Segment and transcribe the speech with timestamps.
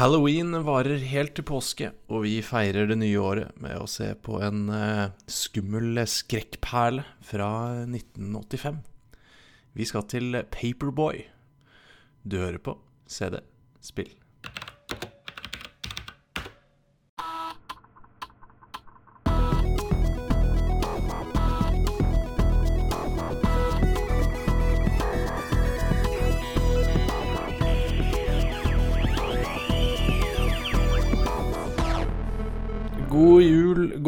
[0.00, 4.38] Halloween varer helt til påske, og vi feirer det nye året med å se på
[4.40, 7.50] en eh, skummel skrekkperle fra
[7.84, 8.78] 1985.
[9.76, 11.20] Vi skal til Paperboy.
[12.24, 12.78] Du hører på
[13.12, 13.42] CD
[13.84, 14.14] Spill.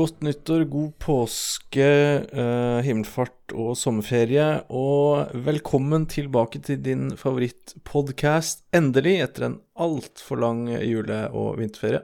[0.03, 1.89] Godt nyttår, god påske,
[2.35, 4.47] uh, himmelfart og sommerferie.
[4.75, 12.03] Og velkommen tilbake til din favorittpodkast, endelig, etter en altfor lang jule- og vinterferie.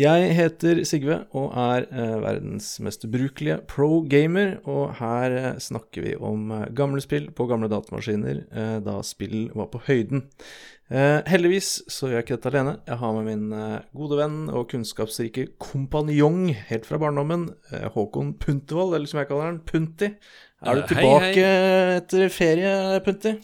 [0.00, 6.14] Jeg heter Sigve og er eh, verdens mest ubrukelige pro-gamer, og her eh, snakker vi
[6.16, 8.44] om eh, gamle spill på gamle datamaskiner
[8.84, 10.24] da spill var på høyden.
[10.90, 12.76] Eh, heldigvis så gjør jeg ikke dette alene.
[12.88, 17.50] Jeg har med min gode venn og kunnskapsrike kompanjong helt fra barndommen,
[17.96, 20.14] Håkon Puntervold, eller som jeg kaller han, Punti.
[20.60, 23.36] Er du tilbake hei, tilbake etter ferie, Punti?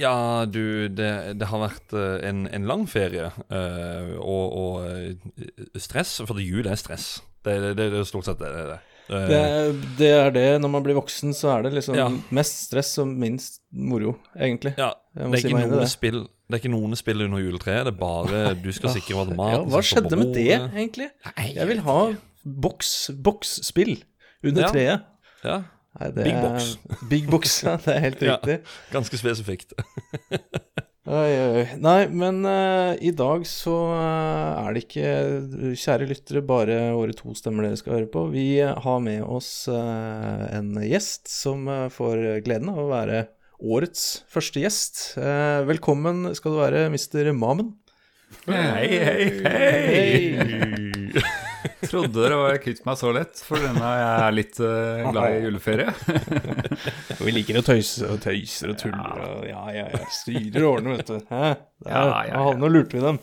[0.00, 5.50] Ja, du, det, det har vært eh, en, en lang ferie, Uh, og, og eh,
[5.82, 7.18] stress, for det jul er stress.
[7.44, 8.50] Det, det, det, det er stort sett det.
[8.56, 8.78] det, det.
[9.10, 9.40] Eh, Det,
[9.98, 10.44] det er det.
[10.62, 12.08] Når man blir voksen, så er det liksom Ja.
[12.30, 14.74] mest stress og minst moro, egentlig.
[14.78, 18.54] ja, det er, si spill, det er ikke noen spill under juletreet, det er bare
[18.60, 21.10] du skal sikre at mat Ja, hva skjedde med det, egentlig?
[21.32, 21.98] Nei, Jeg vil ha
[22.44, 22.92] boks,
[23.22, 23.96] boksspill
[24.46, 24.70] under Ja.
[24.74, 25.06] treet.
[25.44, 25.58] Ja,
[26.00, 26.68] Nei, det Big er- box.
[27.12, 27.76] Big box, ja.
[27.84, 28.36] Det er helt Ja.
[28.38, 28.60] riktig.
[28.92, 29.74] ganske spesifikt.
[31.10, 31.62] Oi, oi.
[31.82, 35.14] Nei, men uh, i dag så uh, er det ikke,
[35.80, 38.26] kjære lyttere, bare våre to stemmer dere skal høre på.
[38.30, 43.24] Vi har med oss uh, en gjest som får gleden av å være
[43.58, 45.02] årets første gjest.
[45.72, 47.32] Velkommen skal du være, Mr.
[47.34, 47.72] Mamen.
[48.46, 50.89] Hei, hei, hei!
[51.88, 55.42] Trodde dere var kvitt meg så lett, for denne jeg er litt uh, glad i
[55.46, 55.92] juleferie.
[57.24, 60.02] Vi liker å tøyse og tøyser og tuller og ja, ja, ja.
[60.12, 61.20] Styrer årene, vet du.
[61.30, 61.44] Hæ?
[61.80, 62.50] Der, Ja, ja, ja.
[62.60, 63.20] Nå lurte vi dem.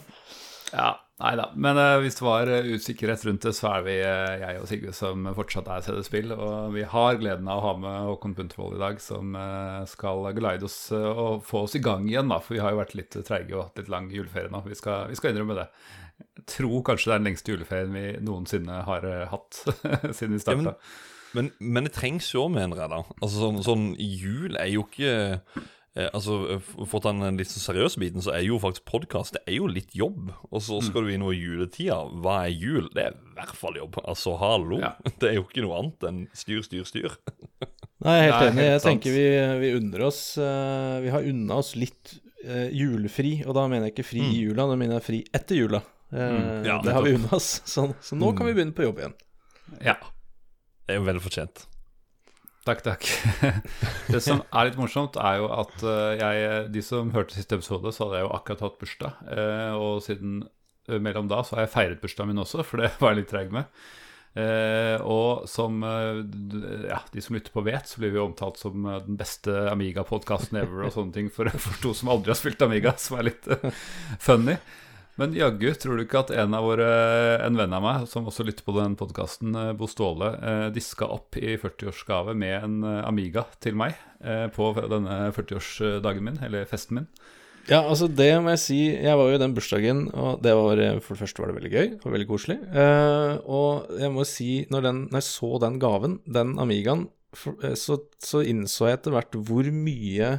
[0.73, 0.89] Ja,
[1.21, 1.45] nei da.
[1.55, 4.65] Men uh, hvis det var uh, usikkerhet rundt det, så er vi uh, jeg og
[4.71, 6.33] Sigve som fortsatt er CD-spill.
[6.33, 9.37] Og vi har gleden av å ha med Håkon Puntervold i dag, som
[9.91, 12.41] skal glide oss og få oss i gang igjen, da.
[12.41, 14.65] For vi har jo vært litt treige og hatt litt lang juleferie nå.
[14.65, 15.69] Vi skal, vi skal innrømme det.
[16.17, 19.61] Jeg tror kanskje det er den lengste juleferien vi noensinne har eh, hatt
[20.17, 20.69] siden vi Ja, men,
[21.35, 23.01] men, men det trengs jo, mener jeg, da.
[23.19, 27.61] Altså, sånn, sånn jul er jo ikke eh, Altså, For å ta den litt så
[27.63, 30.29] seriøse biten, så er jo faktisk podkast Det er jo litt jobb.
[30.51, 32.03] Og så skal du inn i juletida.
[32.21, 32.85] Hva er jul?
[32.93, 33.97] Det er i hvert fall jobb.
[34.05, 34.77] Altså, hallo.
[34.83, 34.93] Ja.
[35.19, 37.17] Det er jo ikke noe annet enn styr, styr, styr.
[38.05, 38.69] Nei, jeg er helt enig.
[38.69, 39.27] Jeg tenker vi,
[39.63, 44.05] vi unner oss eh, Vi har unna oss litt julefri, og da mener jeg ikke
[44.07, 45.81] fri i jula, da mener jeg fri etter jula.
[46.11, 46.65] Eh, Mm.
[46.65, 49.15] Ja, det har vi unna oss, så, så nå kan vi begynne på jobb igjen.
[49.83, 49.97] Ja.
[50.87, 51.65] Det er jo vel fortjent.
[52.67, 53.03] Takk, takk.
[54.11, 57.91] Det som er litt morsomt, er jo at eh, jeg De som hørte siste episode,
[57.95, 59.21] så hadde jeg jo akkurat hatt bursdag.
[59.35, 60.41] eh, Og siden
[60.89, 63.31] eh, mellom da så har jeg feiret bursdagen min også, for det var jeg litt
[63.31, 63.67] treig med.
[64.37, 66.19] Eh, og som eh,
[66.91, 70.59] ja, de som lytter på vet, så blir vi omtalt som eh, den beste Amiga-podkasten
[70.63, 73.47] ever og sånne ting for, for to som aldri har spilt Amiga, som er litt
[73.47, 73.71] eh,
[74.23, 74.55] funny.
[75.17, 76.87] Men jaggu, tror du ikke at en av våre,
[77.41, 81.39] en venn av meg, som også lytter på den podkasten, Bo Ståle, eh, diska opp
[81.41, 86.99] i 40-årsgave med en eh, Amiga til meg eh, på denne 40-årsdagen min, eller festen
[86.99, 87.09] min?
[87.67, 88.79] Ja, altså det må jeg si.
[88.93, 91.73] Jeg var jo i den bursdagen, og det var For det første var det veldig
[91.73, 92.57] gøy og veldig koselig.
[92.71, 97.07] Eh, og jeg må si, når, den, når jeg så den gaven, den Amigaen,
[97.57, 100.37] eh, så, så innså jeg etter hvert hvor mye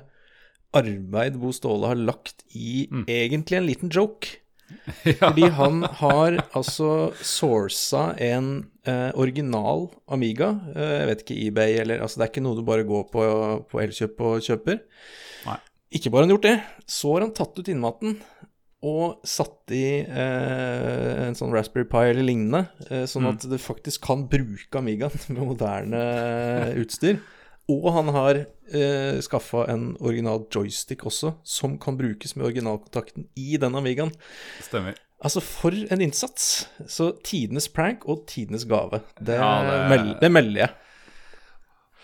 [0.79, 4.39] arbeid Bo Ståle har lagt i egentlig en liten joke.
[5.23, 8.51] Fordi han har altså sourca en
[8.89, 10.51] eh, original Amiga.
[10.75, 13.25] Eh, jeg vet ikke eBay eller Altså, det er ikke noe du bare går på,
[13.71, 14.83] på Elkjøp og kjøper.
[15.49, 15.59] Nei.
[15.99, 18.19] Ikke bare han gjort det, så har han tatt ut innmaten
[18.89, 24.05] og satt i eh, en sånn Raspberry Pi eller lignende, eh, sånn at du faktisk
[24.07, 26.03] kan bruke Amigaen med moderne
[26.79, 27.19] utstyr.
[27.69, 28.39] Og han har
[28.73, 34.13] eh, skaffa en original joystick også, som kan brukes med originalkontakten i den Amigaen.
[34.65, 34.95] Stemmer.
[35.21, 36.69] Altså, for en innsats!
[36.89, 39.01] Så tidenes prank og tidenes gave.
[39.21, 40.71] Det, Ja, det- mel- det melder jeg.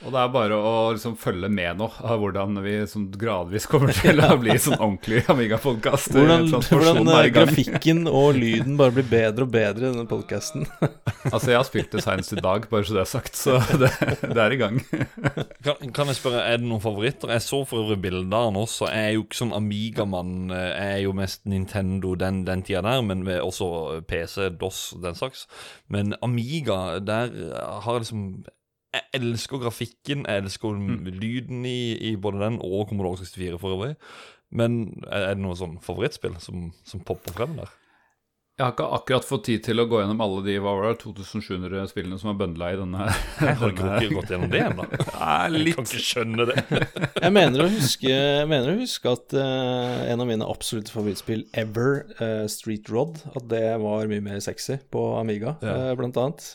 [0.05, 3.95] Og det er bare å liksom følge med nå av hvordan vi sånn gradvis kommer
[3.97, 6.11] til å bli sånn ordentlig Amiga-podkast.
[6.13, 10.67] Hvordan, hvordan eh, grafikken og lyden bare blir bedre og bedre i denne podkasten.
[11.33, 13.89] altså, jeg har spilt det senest i dag, bare så det er sagt, så det,
[14.27, 14.83] det er i gang.
[15.65, 17.33] kan, kan, jeg spørre, er det noen favoritter?
[17.33, 18.91] Jeg så for øvrig bilder av den også.
[18.93, 20.35] Jeg er jo ikke sånn Amiga-mann.
[20.53, 25.47] Jeg er jo mest Nintendo den, den tida der, men også PC, DOS, den slags.
[25.89, 28.29] Men Amiga, der har jeg liksom
[28.95, 31.07] jeg elsker grafikken, jeg elsker mm.
[31.19, 33.95] lyden i, i, både den og Commodore 64 for øvrig.
[34.55, 37.73] Men er, det noe sånn favorittspill som, som, popper frem der?
[38.55, 41.01] Jeg har ikke akkurat fått tid til å gå gjennom alle de hva var det,
[41.01, 43.09] 2700 spillene som er bøndla i denne.
[43.41, 43.97] Jeg har denne.
[43.99, 44.85] ikke gått gjennom det ennå.
[44.95, 46.63] Jeg kan ikke skjønne det.
[47.25, 51.43] jeg, mener å huske, jeg mener å huske at uh, en av mine absolutte favorittspill
[51.65, 55.75] ever, uh, Street Rod, at det var mye mer sexy på Amiga, ja.
[55.75, 56.47] uh, blant annet.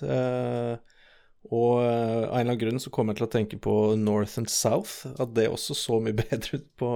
[1.47, 4.51] Og av en eller annen grunn så kommer jeg til å tenke på North and
[4.51, 6.89] South, at det også så mye bedre ut på,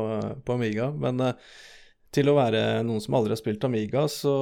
[0.43, 0.91] på Amiga.
[0.91, 1.53] Men uh,
[2.13, 4.33] til å være noen som aldri har spilt Amiga, så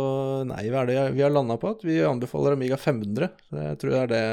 [0.47, 1.71] nei, hva er det vi har landa på?
[1.77, 3.29] At vi anbefaler Amiga 500.
[3.55, 4.25] Jeg tror det er det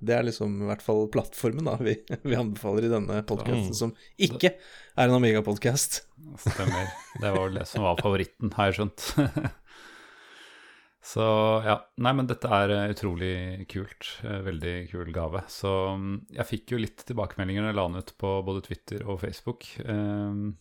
[0.00, 1.98] Det er liksom i hvert fall plattformen da vi,
[2.30, 3.76] vi anbefaler i denne podkasten, mm.
[3.76, 6.00] som ikke er en Amiga-podkast.
[6.46, 6.88] Stemmer.
[7.20, 9.10] Det var vel det som var favoritten, har jeg skjønt.
[11.06, 11.22] Så
[11.62, 11.76] ja.
[12.02, 14.08] Nei, men dette er eh, utrolig kult.
[14.26, 15.44] Eh, veldig kul gave.
[15.52, 19.04] Så mm, jeg fikk jo litt tilbakemeldinger når jeg la den ut på både Twitter
[19.06, 19.68] og Facebook.
[19.86, 20.56] Um,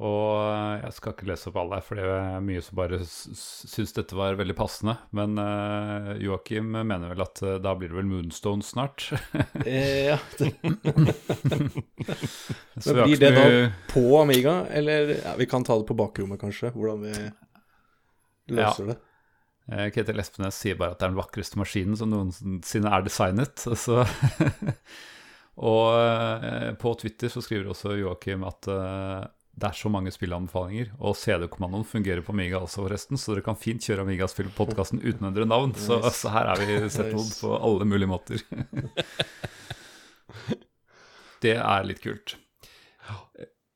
[0.00, 0.32] og
[0.80, 4.38] jeg skal ikke lese opp alle, for det er mye som bare syns dette var
[4.40, 4.96] veldig passende.
[5.14, 9.06] Men uh, Joakim mener vel at da blir det vel Moonstone snart?
[9.68, 10.16] ja.
[12.80, 13.44] Men blir det da
[13.92, 17.14] på Amiga, eller ja, Vi kan ta det på bakrommet, kanskje, hvordan vi
[18.56, 18.88] løser ja.
[18.90, 18.98] det.
[19.70, 23.62] Eh, Ketil Espenes sier bare at det er den vakreste maskinen som noensinne er designet.
[23.70, 24.02] Altså.
[25.70, 29.28] og eh, på Twitter så skriver også Joakim at uh,
[29.60, 30.92] det er så mange spillanbefalinger.
[30.98, 35.02] Og CD-kommandoen fungerer på Amiga også, forresten, så dere kan fint kjøre Amiga-spill på podkasten
[35.04, 35.74] uten å endre navn.
[35.78, 38.44] Så, så, her er vi sett mot på alle mulige måter.
[41.44, 42.38] det er litt kult.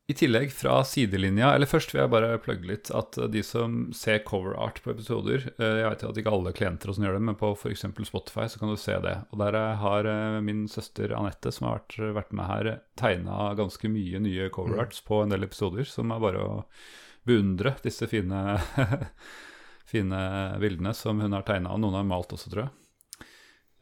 [0.05, 4.19] I tillegg, fra sidelinja Eller først vil jeg bare plugge litt at de som ser
[4.29, 7.23] cover art på episoder eh, Jeg vet at ikke alle klienter og sånn gjør det,
[7.31, 7.87] men på f.eks.
[8.11, 9.15] Spotify så kan du se det.
[9.33, 12.71] Og der har eh, min søster Anette, som har vært, vært med her,
[13.01, 15.01] tegna ganske mye nye cover mm.
[15.09, 16.59] på en del episoder, som er bare å
[17.25, 18.43] beundre disse fine,
[19.95, 20.21] fine
[20.61, 21.73] bildene som hun har tegna.
[21.73, 22.77] Og noen har malt også, tror jeg.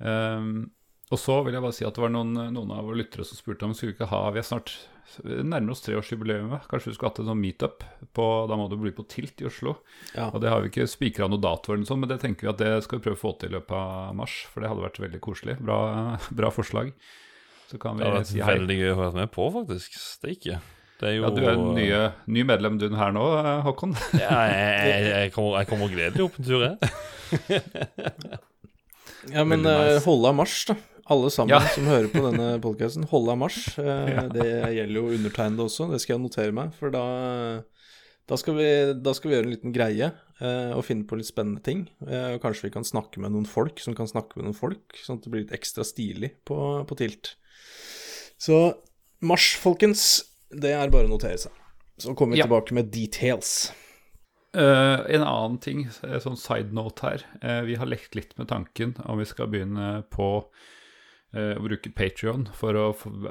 [0.03, 0.71] Um,
[1.13, 3.37] og så vil jeg bare si at det var noen, noen av våre lyttere som
[3.37, 4.73] spurte om vi skulle ikke ha Vi er snart
[5.21, 6.69] nærmer oss treårsjubileet.
[6.71, 7.85] Kanskje vi skulle hatt en sånn meetup.
[8.17, 9.77] Da må du bli på Tilt i Oslo.
[10.15, 10.31] Ja.
[10.31, 12.53] Og det har vi ikke spikra noe dato, eller noe sånt, men det tenker vi
[12.53, 14.39] at det skal vi prøve å få til i løpet av mars.
[14.53, 15.59] For det hadde vært veldig koselig.
[15.63, 15.81] Bra,
[16.43, 16.93] bra forslag.
[17.71, 18.55] Så kan vi det vært si hei.
[18.61, 19.99] Veldig gøy å være med på, faktisk.
[20.01, 20.63] Steike.
[21.03, 21.25] Jo...
[21.25, 22.01] Ja, du er en nye,
[22.31, 23.25] ny medlem du her nå,
[23.67, 23.97] Håkon.
[24.23, 26.77] ja, jeg, jeg, jeg, kommer, jeg kommer gledelig opp en tur, jeg.
[29.35, 29.97] ja, men nice.
[29.99, 30.79] uh, holde av mars, da
[31.11, 31.61] alle sammen ja.
[31.75, 33.63] som hører på denne podkasten, holde av marsj.
[33.83, 34.19] Eh.
[34.37, 36.75] Det gjelder jo undertegnede også, det skal jeg notere meg.
[36.79, 37.05] For da,
[38.31, 38.69] da, skal, vi,
[39.03, 41.87] da skal vi, gjøre en liten greie eh, og finne på litt spennende ting.
[42.07, 44.99] Eh, og kanskje vi kan snakke med noen folk som kan snakke med noen folk,
[45.03, 46.59] sånn at det blir litt ekstra stilig på,
[46.89, 47.35] på Tilt.
[48.43, 48.65] Så
[49.23, 51.63] mars, folkens, det er bare å notere seg.
[52.03, 52.49] Så kommer vi ja.
[52.49, 53.71] tilbake med details.
[54.53, 55.87] Uh, en annen ting,
[56.21, 57.23] sånn side note her.
[57.41, 60.27] Uh, vi har lekt litt med tanken om vi skal begynne på
[61.33, 62.89] å bruke Patrion for å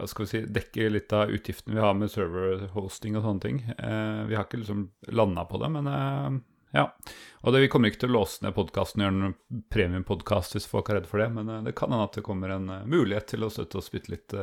[0.10, 3.60] skal vi si, dekke litt av utgiftene vi har med server-hosting og sånne ting.
[3.78, 6.40] Uh, vi har ikke liksom landa på det, men uh,
[6.74, 6.88] ja.
[7.42, 10.70] Og det, vi kommer ikke til å låse ned podkasten og gjøre en premiumpodkast hvis
[10.72, 13.46] folk er redd for det, men det kan hende at det kommer en mulighet til
[13.46, 14.36] å støtte oss bitte litt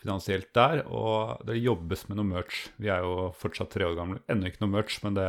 [0.00, 0.84] finansielt der.
[0.88, 2.68] Og det jobbes med noe merch.
[2.80, 4.22] Vi er jo fortsatt tre år gamle.
[4.30, 5.28] Ennå ikke noe merch, men det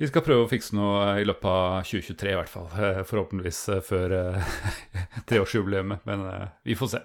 [0.00, 2.68] vi skal prøve å fikse noe i løpet av 2023, i hvert fall.
[2.72, 4.54] Eh, forhåpentligvis eh, før eh,
[5.28, 6.20] treårsjubileet, men
[6.64, 7.00] vi får se.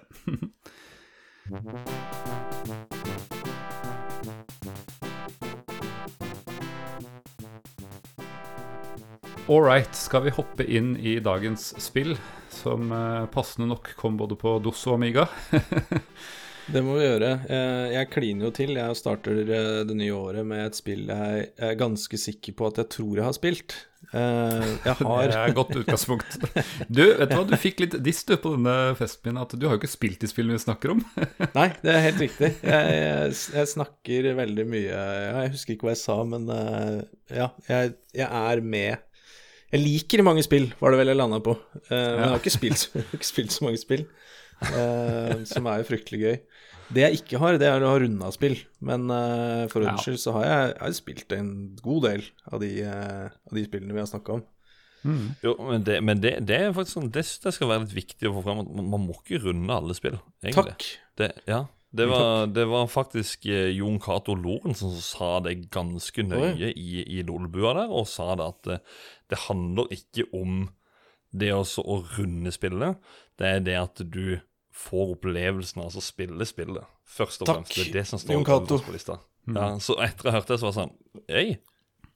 [9.46, 12.16] All right, skal vi hoppe inn i dagens spill,
[12.50, 12.88] som
[13.30, 15.28] passende nok kom både på DOS og Amiga?
[16.66, 17.28] Det må vi gjøre.
[17.46, 18.72] Eh, jeg kliner jo til.
[18.74, 22.80] Jeg starter eh, det nye året med et spill jeg er ganske sikker på at
[22.82, 23.76] jeg tror jeg har spilt.
[24.10, 26.38] Eh, jeg har Det er et godt utgangspunkt.
[26.96, 29.68] Du, vet du hva, du fikk litt diss du på denne festen min, at du
[29.68, 31.04] har jo ikke spilt de spillene vi snakker om.
[31.58, 32.52] Nei, det er helt riktig.
[32.66, 36.50] Jeg, jeg, jeg, snakker veldig mye Jeg husker ikke hva jeg sa, men
[37.30, 39.04] ja, jeg, jeg er med.
[39.70, 41.54] Jeg liker mange spill, var det vel jeg landa på.
[41.90, 44.06] Men jeg har ikke spilt, ikke spilt så mange spill.
[44.62, 46.36] uh, som er jo fryktelig gøy.
[46.94, 48.56] Det jeg ikke har, det er å ha runda spill.
[48.80, 49.90] Men uh, for Ja.
[49.90, 51.48] ordens skyld så har jeg, jeg har spilt en
[51.82, 54.44] god del av de, uh, av de spillene vi har snakka om.
[55.44, 58.26] Jo, men det, men det, det er faktisk sånn Det, det skal være litt viktig
[58.26, 60.16] å få frem at man, man må ikke runde alle spill.
[60.42, 60.72] egentlig.
[60.72, 60.86] Takk.
[61.20, 61.60] Det, ja,
[61.96, 67.04] det var, det var faktisk eh, Jon Cato Lorentzen som sa det ganske nøye i,
[67.06, 68.82] i Lolbua der, og sa det at eh,
[69.30, 70.66] det handler ikke om
[71.36, 72.98] det også å runde spillet,
[73.38, 74.40] det er det at du
[74.76, 76.84] får opplevelsen av å spille spillet,
[77.16, 77.74] først og fremst.
[77.78, 78.44] Det er det som står
[78.84, 79.20] på lista.
[79.46, 80.94] Ja, så etter jeg hørte det, så var det sånn
[81.30, 81.56] Øy,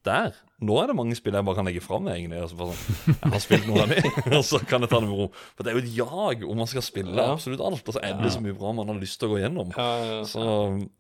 [0.05, 0.33] der!
[0.65, 2.41] Nå er det mange spill jeg bare kan legge fram, egentlig.
[2.51, 2.73] Sånn,
[3.15, 5.27] jeg har spilt noen av dem, og så kan jeg ta det med ro.
[5.57, 7.27] For det er jo et jag om man skal spille Ja.
[7.37, 9.41] absolutt alt, og så er det så mye bra man har lyst til å gå
[9.45, 9.73] gjennom.
[9.77, 10.43] Ja, ja, Så,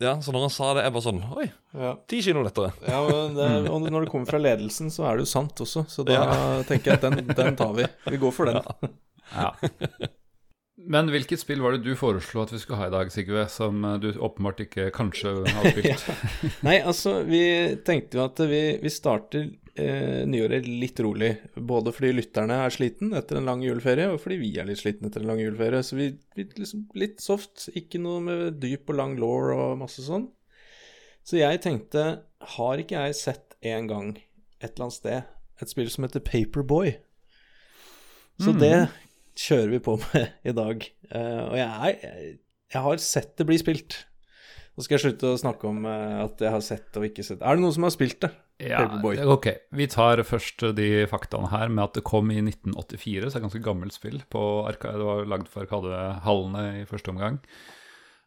[0.04, 1.48] ja, så når han sa det, jeg bare sånn Oi,
[1.80, 1.92] ja.
[2.12, 2.72] ti kilo lettere.
[2.88, 5.84] ja men det, og når det kommer fra ledelsen, så er det jo sant også.
[5.92, 6.40] Så da Ja.
[6.68, 7.88] tenker jeg at den, den tar vi.
[8.08, 8.62] Vi går for den.
[9.30, 9.52] Ja.
[10.88, 13.82] Men hvilket spill var det du foreslo at vi skulle ha i dag, Sigve, som
[13.84, 16.06] eh, du åpenbart ikke kanskje har spilt?
[16.66, 17.42] Nei, altså, vi
[17.86, 21.34] tenkte jo at vi, vi starter eh, nyåret litt rolig.
[21.54, 25.10] Både fordi lytterne er sliten etter en lang juleferie, og fordi vi er litt sliten
[25.10, 25.82] etter en lang juleferie.
[25.84, 27.68] Så vi, vi liksom litt soft.
[27.76, 30.30] Ikke noe med dyp og lang law og masse sånn.
[31.26, 32.06] Så jeg tenkte,
[32.56, 34.10] har ikke jeg sett en gang
[34.60, 36.94] et eller annet sted et spill som heter Paperboy?
[38.40, 38.88] Så det
[39.40, 40.86] kjører vi på med i dag.
[41.10, 42.30] Eh, og jeg, er,
[42.72, 43.98] jeg, har sett det bli spilt.
[44.76, 47.42] Nå skal jeg slutte å snakke om eh, at jeg har sett og ikke sett.
[47.42, 48.32] Er det noen som har spilt det?
[48.60, 49.16] Ja, Paperboy.
[49.32, 49.48] ok.
[49.76, 53.46] Vi tar først de faktaene her med at det kom i 1984, så det er
[53.46, 54.20] ganske gammelt spill.
[54.32, 57.40] På det var lagd for Arkadehallene i første omgang.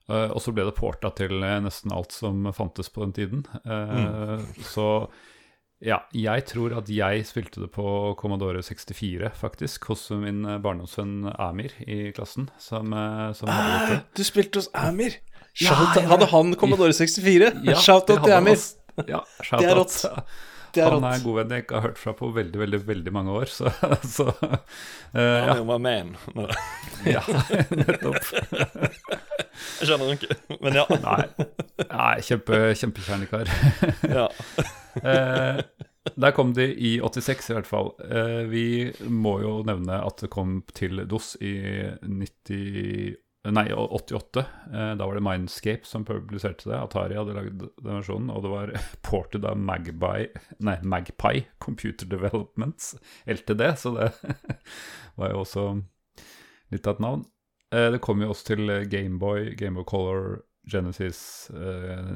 [0.10, 3.46] Eh, og så ble det porta til nesten alt som fantes på den tiden.
[3.63, 4.41] Mm.
[4.65, 4.88] Så
[5.84, 7.86] ja, jeg tror at jeg spilte det på
[8.20, 13.98] Commodore 64, faktisk, hos min eh, barndomsvenn Amir i klassen, som, eh, som ah.
[14.16, 15.20] Du spilte hos Amir!
[15.60, 16.08] Ja, Shout, ja.
[16.10, 17.52] hadde han Commodore 64?
[17.68, 18.58] Ja, Shout-out til Amir!
[19.10, 19.20] Ja,
[19.60, 20.00] Det er rått.
[20.74, 22.80] Det er Han er en god venn jeg ikke har hørt fra på veldig, veldig
[22.88, 23.70] veldig mange år, så,
[24.16, 25.58] så uh, ja.
[25.68, 26.16] my man.
[27.06, 27.22] Ja,
[27.84, 28.32] nettopp.
[29.84, 30.88] Jeg kjenner han ikke, men ja.
[31.04, 31.28] Nei,
[31.92, 33.54] nei kjempe, kjempekjernekar.
[34.08, 34.30] ja.
[34.96, 35.62] Eh,
[36.16, 37.94] der kom de i 86 i hvert fall.
[38.04, 38.66] Eh, vi
[39.10, 41.54] må jo nevne at det kom til DOS i
[42.04, 43.16] 90,
[43.56, 44.44] nei, 88.
[44.72, 46.80] Eh, da var det Mindscape som publiserte det.
[46.80, 48.32] Atari hadde lagd den versjonen.
[48.34, 48.76] Og det var
[49.08, 50.30] ported av Magpie,
[50.64, 52.94] nei, Magpie Computer Developments,
[53.26, 53.68] LTD.
[53.80, 54.12] Så det
[55.20, 55.68] var jo også
[56.74, 57.30] litt av et navn.
[57.74, 61.50] Det kom jo også til Gameboy, Gameboy Color, Genesis,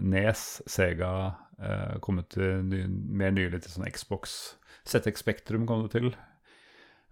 [0.05, 1.46] Nes, Sega.
[1.57, 4.55] Eh, kommet til ny, mer nylig til sånn Xbox.
[4.87, 6.11] ZX Spektrum kom det til.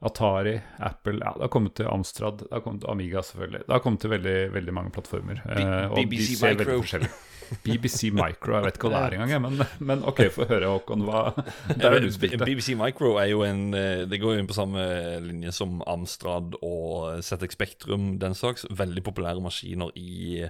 [0.06, 2.44] Atari, Apple Ja, det har kommet til Amstrad.
[2.44, 3.64] Det har kommet til Amiga, selvfølgelig.
[3.66, 5.40] Det har kommet til veldig, veldig mange plattformer.
[5.48, 6.82] Uh, og de BBC ser veldig Micro.
[6.84, 7.34] forskjellige
[7.64, 11.06] BBC Micro, jeg vet ikke hva det er engang, men, men OK, få høre, Håkon.
[11.06, 11.22] Hva
[11.80, 12.10] Der er du.
[12.42, 14.82] BBC Micro er jo en eh, Det går jo inn på samme
[15.26, 18.66] linje som Amstrad og ZX Spektrum, den slags.
[18.70, 20.46] Veldig populære maskiner i,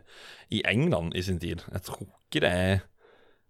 [0.49, 1.65] i England i sin tid.
[1.71, 2.83] Jeg tror ikke det er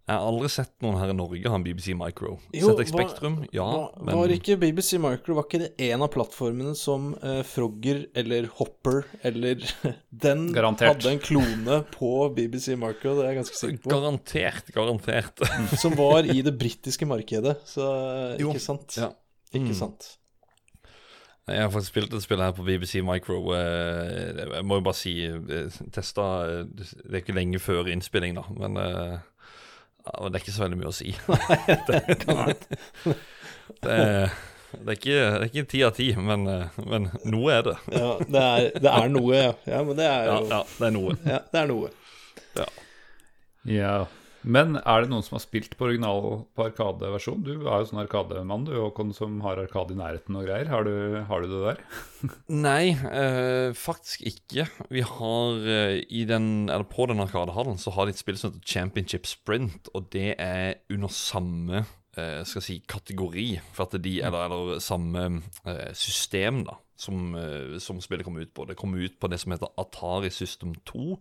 [0.05, 2.35] Jeg har aldri sett noen her i Norge ha en BBC Micro.
[2.53, 6.03] Jo, Sett var- Spektrum, ja, Var, men var ikke BBC Micro Var ikke det en
[6.05, 9.63] av plattformene som eh, Frogger eller Hopper eller
[10.25, 10.91] Den Garantert.
[11.01, 13.89] hadde en klone på BBC Micro, det er jeg ganske sikker på.
[13.95, 15.41] Garantert, garantert.
[15.81, 17.89] Som var i det britiske markedet, så
[18.35, 18.99] eh, Jo, ikke sant?
[19.01, 19.09] ja.
[19.55, 19.79] Ikke Mm.
[19.81, 20.11] sant.
[21.47, 23.35] Jeg har faktisk spilt et spill her på BBC Micro.
[23.53, 26.25] eh, Jeg må jo bare si eh, Testa
[26.65, 29.19] Det er ikke lenge før innspilling, da, men eh,
[30.05, 31.13] ja, det er ikke så veldig mye å si.
[31.87, 32.01] det,
[33.81, 34.35] det, er,
[34.71, 36.45] det, er ikke, det er ikke ti av ti, men,
[36.85, 37.77] men noe er det.
[37.95, 39.53] Ja, det er, det er noe, ja.
[39.69, 39.81] ja.
[39.87, 41.17] Men det er Ja, jo ja, det er noe.
[41.25, 41.91] Ja, det er noe.
[42.55, 42.69] Ja.
[44.45, 47.41] Men er det noen som har spilt på original på Arkade-versjon?
[47.45, 50.69] Du er jo sånn Arkademann, du, Håkon, som har Arkade i nærheten og greier.
[50.69, 50.93] Har du,
[51.25, 51.81] har du det der?
[52.67, 54.67] Nei, eh, faktisk ikke.
[54.93, 58.53] Vi har eh, i den, eller på den Arkadehallen så har de et spill som
[58.53, 63.97] heter Championship Sprint, og det er under samme eh, skal jeg si, kategori, for at
[64.05, 65.41] de, eller, eller samme
[65.97, 68.65] system da, som, eh, som spillet kom ut på.
[68.67, 71.19] Det kom ut på det som heter Atari System 2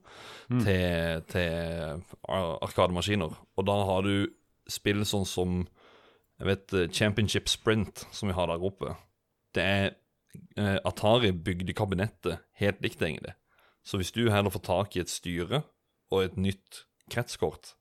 [0.63, 3.35] til, til arkademaskiner.
[3.57, 4.29] Og da har du
[4.71, 5.65] spill sånn som
[6.41, 8.97] jeg vet, eh, Championship Sprint, som vi har der oppe.
[9.55, 9.85] Det er
[10.59, 13.35] eh, Atari bygde kabinettet helt likt, egentlig.
[13.85, 15.63] Så hvis du heller får tak i et styre
[16.11, 17.75] og et nytt kretskort,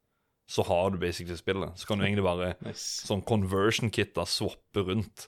[0.48, 1.72] så har du basically spillet.
[1.80, 3.08] Så kan du egentlig bare Nice.
[3.08, 5.28] sånn conversion-kitta swappe rundt.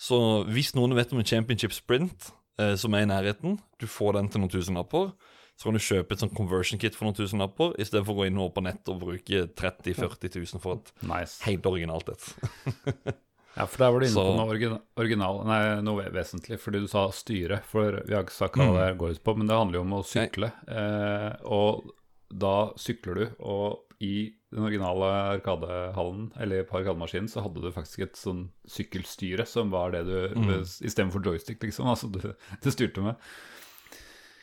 [0.00, 0.16] Så
[0.48, 2.30] hvis noen vet om en championship sprint,
[2.60, 3.58] eh, som er i nærheten.
[3.80, 5.12] Du får den til noen tusenlapper.
[5.60, 8.38] Så kan du kjøpe et sånn conversion kit for noen tusenlapper, istedenfor å gå inn
[8.40, 11.42] og på nett og bruke 30 000-40 000 for et Nice.
[11.44, 12.30] helt originalt et.
[13.58, 16.86] Ja, for der var du inne på noe origin original, nei, noe vesentlig, fordi du
[16.88, 17.56] sa styre.
[17.66, 18.76] For vi har ikke sagt hva Mm.
[18.78, 20.52] det går ut på, men det handler jo om å sykle.
[20.70, 21.90] Eh, og
[22.30, 28.02] da sykler du, og i den originale Arkadehallen, eller på Arkademaskinen, så hadde du faktisk
[28.08, 30.50] et sånn sykkelstyre som var det du Mm.
[30.62, 31.86] Istedenfor joystick, liksom.
[31.92, 32.20] Altså du,
[32.62, 33.14] du styrte med.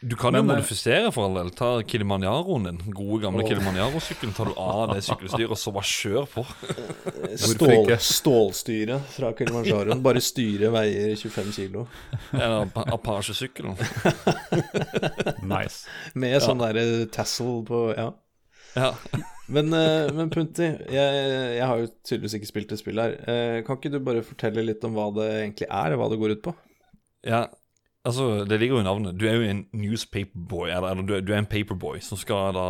[0.01, 1.47] Du kan Men, jo eh, modifisere for all del.
[1.57, 2.77] Ta Kilimanjaroen din.
[2.93, 3.41] Gode, gamle.
[3.47, 4.33] Kilimanjaro-sykkelen.
[4.37, 6.43] Tar du av det sykkelstyret, og så bare kjør på.
[6.45, 10.03] Stål, stålstyret stålstyre fra Kilimanjaroen.
[10.05, 11.87] Bare styret veier 25 kilo.
[12.31, 13.73] Eller Apache-sykkelen.
[15.47, 15.87] Nice.
[16.13, 18.11] Med sånn derre tassel på Ja.
[18.77, 18.93] Ja.
[19.48, 21.19] Men, eh, men Punti, jeg,
[21.55, 23.13] jeg har jo tydeligvis ikke spilt det spill her.
[23.31, 26.17] Eh, Kan ikke du bare fortelle litt om hva det egentlig er, og hva det
[26.19, 26.53] går ut på?
[27.24, 27.46] ja.
[28.07, 29.17] Altså, det ligger jo i navnet.
[29.19, 32.67] Du er jo en newspaperboy, eller, eller du, er, en paperboy som skal da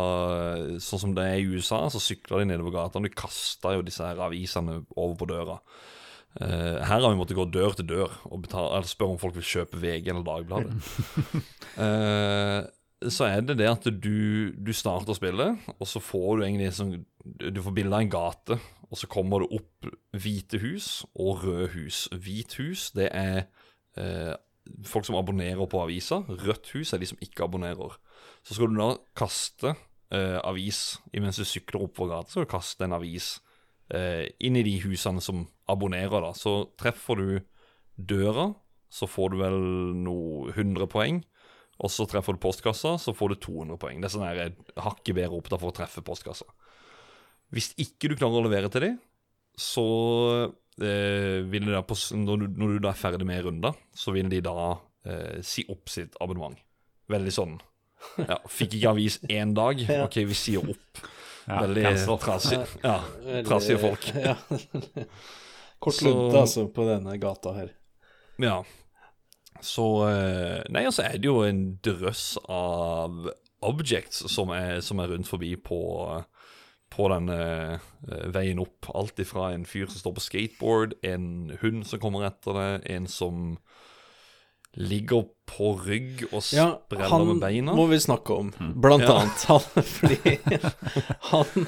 [0.82, 2.98] Sånn som det er i USA, så sykler de nedover gata.
[2.98, 5.60] og De kaster jo disse her avisene over på døra.
[6.38, 9.38] Uh, her har vi måttet gå dør til dør og betale, eller spørre om folk
[9.38, 10.74] vil kjøpe VG eller Dagbladet.
[11.78, 12.64] Eh,
[13.06, 16.96] så er det det at du, du starter spillet, og så får du egentlig sånn
[17.38, 21.68] Du får bilde av en gate, og så kommer det opp hvite hus og røde
[21.76, 22.06] hus.
[22.10, 23.44] Hvit hus, det er
[24.00, 24.34] eh,
[24.88, 26.24] folk som abonnerer på aviser.
[26.26, 27.98] Rødt hus er de som ikke abonnerer.
[28.42, 29.74] Så skal du da kaste
[30.14, 33.34] eh, avis mens du sykler oppover gata, så skal du kaste en avis
[33.94, 36.32] eh, inn i de husene som abonnerer, da.
[36.34, 37.28] Så treffer du
[37.98, 38.52] døra,
[38.88, 39.60] så får du vel
[40.00, 41.22] noe 100 poeng.
[41.78, 44.00] Og så treffer du postkassa, så får du 200 poeng.
[44.02, 46.48] Det er sånn her hakket bedre opp da for å treffe postkassa.
[47.54, 48.96] Hvis ikke du klarer å levere til dem,
[49.58, 49.84] så
[50.82, 54.14] eh, vil de da på, når, du, når du da er ferdig med runda, så
[54.14, 54.56] vil de da
[55.06, 56.58] eh, si opp sitt abonnement.
[57.08, 57.54] Veldig sånn
[58.20, 61.00] ja, Fikk ikke avis én dag, OK, vi sier opp.
[61.48, 61.84] Ja, Veldig
[62.20, 64.10] trasig, ja, trasig trasige folk.
[64.28, 64.34] Ja.
[65.78, 67.72] Kort Så- lunte, altså, på denne gata her.
[68.42, 68.60] Ja.
[69.64, 73.30] Så eh, Nei, altså er det jo en drøss av
[73.66, 75.78] objects som er, som er rundt forbi på,
[76.94, 77.78] på den eh,
[78.34, 78.86] veien opp.
[78.94, 83.08] Alt ifra en fyr som står på skateboard, en hund som kommer etter det, en
[83.10, 83.56] som
[84.78, 87.72] ligger på rygg og spreller ja, med beina.
[87.74, 89.16] må vi snakke om, blant Ja.
[89.24, 89.42] annet.
[89.48, 90.36] Han, fordi
[91.32, 91.66] han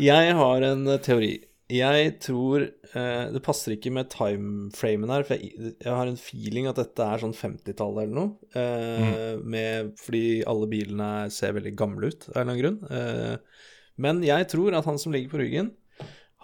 [0.00, 1.32] Jeg har en eh, teori.
[1.68, 6.68] Jeg tror eh, Det passer ikke med timeframen her, for jeg, jeg har en feeling
[6.70, 8.30] at dette er sånn 50-tallet eller noe.
[8.56, 12.78] Eh, med, fordi alle bilene ser veldig gamle ut av en eller annen grunn.
[12.88, 13.66] Eh,
[14.00, 15.72] men jeg tror at han som ligger på ryggen,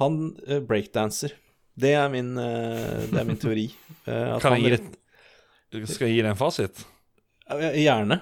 [0.03, 1.33] han eh, breakdanser.
[1.75, 3.69] Det er min, eh, det er min teori.
[4.05, 4.83] Eh, at Kan han- jeg gi
[5.81, 6.85] det Skal jeg gi deg en fasit?
[7.51, 8.21] Eh, Gjerne.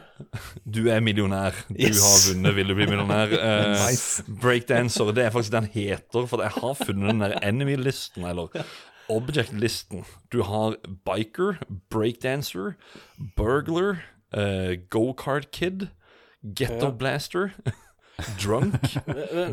[0.66, 1.54] Du er millionær.
[1.68, 2.00] Du Yes.
[2.02, 3.30] har vunnet Vil du bli millionær.
[3.30, 4.24] Uh, Nice.
[4.26, 6.26] Breakdancer, det er faktisk det han heter.
[6.26, 8.50] For jeg har funnet den der enemy-listen, eller
[9.12, 10.04] object-listen.
[10.32, 10.74] Du har
[11.06, 11.58] biker,
[11.90, 12.74] breakdancer,
[13.36, 14.00] burglar,
[14.36, 15.86] uh, go-kart kid,
[16.42, 16.90] ghetto Ja.
[16.90, 17.52] blaster,
[18.42, 18.74] drunk.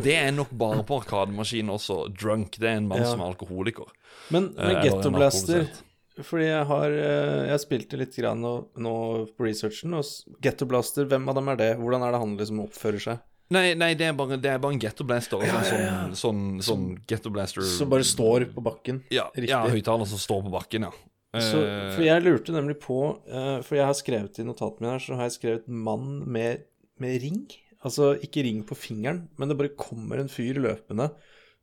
[0.03, 2.07] Det er nok bare på Arkademaskinen også.
[2.21, 3.11] Drunk, det er en mann Ja.
[3.11, 3.85] som er alkoholiker.
[4.31, 5.59] Men Eh, med eller ghetto-blaster...
[5.61, 5.85] alkoholisert.
[6.25, 8.93] Fordi jeg har eh, Jeg spilte litt grann nå, nå
[9.37, 11.69] på researchen, og Getto Ghetto Blaster, hvem av dem er det?
[11.79, 13.25] Hvordan er det han liksom oppfører seg?
[13.49, 15.41] Nei, nei det, er bare, det er bare en ghetto blaster.
[15.41, 18.99] altså Sånn, sånn, sånn ghetto blaster Som bare står på bakken?
[19.09, 19.49] Ja, Riktig.
[19.49, 20.91] ja høyttaler som står på bakken, ja.
[21.37, 24.93] Så, Eh, for jeg lurte nemlig på eh, For jeg har skrevet i notatene mine
[24.95, 26.63] her, så har jeg skrevet 'mann med,
[26.97, 27.51] med ring'.
[27.85, 31.11] Altså ikke ring på fingeren, men det bare kommer en fyr løpende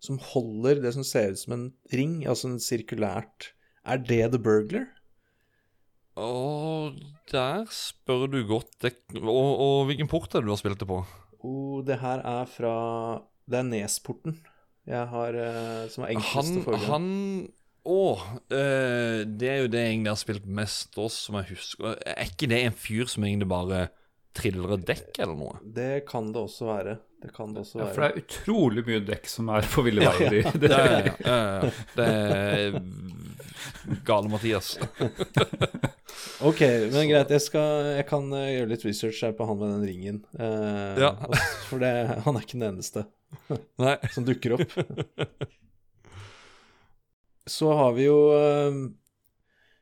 [0.00, 3.50] som holder det som ser ut som en ring, altså en sirkulært
[3.86, 4.88] Er det The Burglar?
[6.16, 6.90] Å,
[7.30, 8.88] der spør du godt.
[9.20, 11.02] Og, og hvilken port er det du har spilt det på?
[11.46, 12.76] Oh, det her er fra
[13.46, 14.40] Det er Nesporten
[14.86, 16.84] jeg har eh, som er Han, forgrunn.
[16.86, 17.06] han
[17.86, 18.02] Å,
[18.54, 21.96] eh, det er jo det jeg egentlig har spilt mest også, som jeg husker.
[22.06, 23.80] Er ikke det en fyr som egentlig bare
[24.36, 25.58] triller et dekk, eller noe?
[25.76, 26.96] Det kan det også være.
[27.22, 30.04] Det kan det også Ja, for det er utrolig mye dekk som er på ville
[30.04, 30.36] veier.
[30.44, 31.70] Ja, ja, ja, ja, ja.
[31.96, 32.80] Det er
[34.06, 34.76] gale Mathias.
[36.44, 36.60] Ok,
[36.92, 37.30] men greit.
[37.32, 40.18] Jeg, skal, jeg kan eh, gjøre litt research her på han med den ringen.
[40.36, 41.10] Eh, Ja.
[41.68, 41.90] For det,
[42.24, 43.04] han er ikke den eneste
[44.14, 44.76] som dukker opp.
[47.46, 48.78] Så har vi jo eh,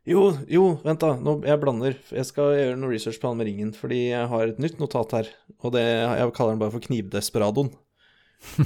[0.05, 1.15] Jo, jo, vent da.
[1.17, 1.95] Nå, jeg blander.
[2.13, 5.15] Jeg skal gjøre noe research på han med ringen, fordi jeg har et nytt notat
[5.17, 5.31] her.
[5.65, 7.71] Og det, jeg kaller den bare for Knivdesperadoen.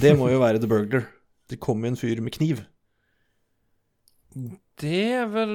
[0.03, 1.05] Det må jo være The Burglar.
[1.49, 2.65] Det kommer jo en fyr med kniv.
[4.79, 5.53] Det er vel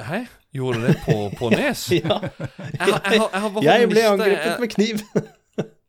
[0.00, 0.22] Hæ?
[0.56, 1.82] Gjorde det på, på Nes?
[1.98, 2.16] Ja.
[2.22, 5.02] Jeg, jeg, jeg, Jeg ble angrepet med kniv.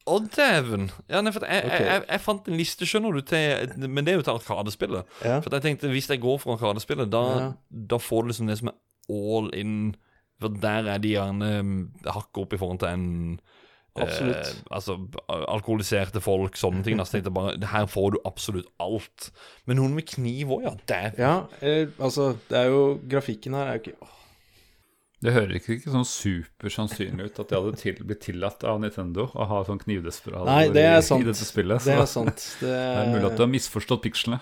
[0.08, 0.90] Å, dæven!
[1.12, 1.82] Ja, nei, for jeg, okay.
[1.84, 5.18] jeg, jeg, jeg fant en liste, skjønner du, til Men det er jo til Arkadespillet.
[5.20, 5.40] Ja.
[5.44, 7.50] For jeg tenkte, hvis jeg går for Arkadespillet, da, Ja.
[7.94, 8.78] da får du liksom det som er
[9.10, 9.96] all in.
[10.42, 13.08] For der er de gjerne mm, hakket opp i forhold til en
[13.98, 17.00] Eh, altså alkoholiserte folk, sånne ting.
[17.02, 19.32] Altså, tenkte bare, Her får du absolutt alt.
[19.66, 20.76] Men noen med kniv òg, ja.
[20.90, 21.18] Dæven.
[21.22, 24.14] Ja, eh, altså, det er jo Grafikken her er jo ikke åh,
[25.26, 29.32] Det hører ikke, ikke sånn supersannsynlig ut at det hadde til, blitt tillatt av Nintendo
[29.34, 29.82] å ha sånn
[30.86, 31.88] er i, i dette spillet.
[31.88, 32.46] Det er sant.
[32.62, 34.42] Det, det er mulig at du har misforstått pikslene.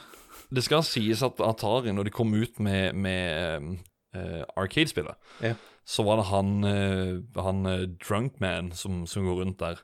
[0.51, 3.80] Det skal sies at Atari, når de kom ut med, med
[4.15, 5.54] eh, Arcade-spillet, Ja.
[5.86, 9.82] så var det han, uh, han uh, Drunkman som, som går rundt der.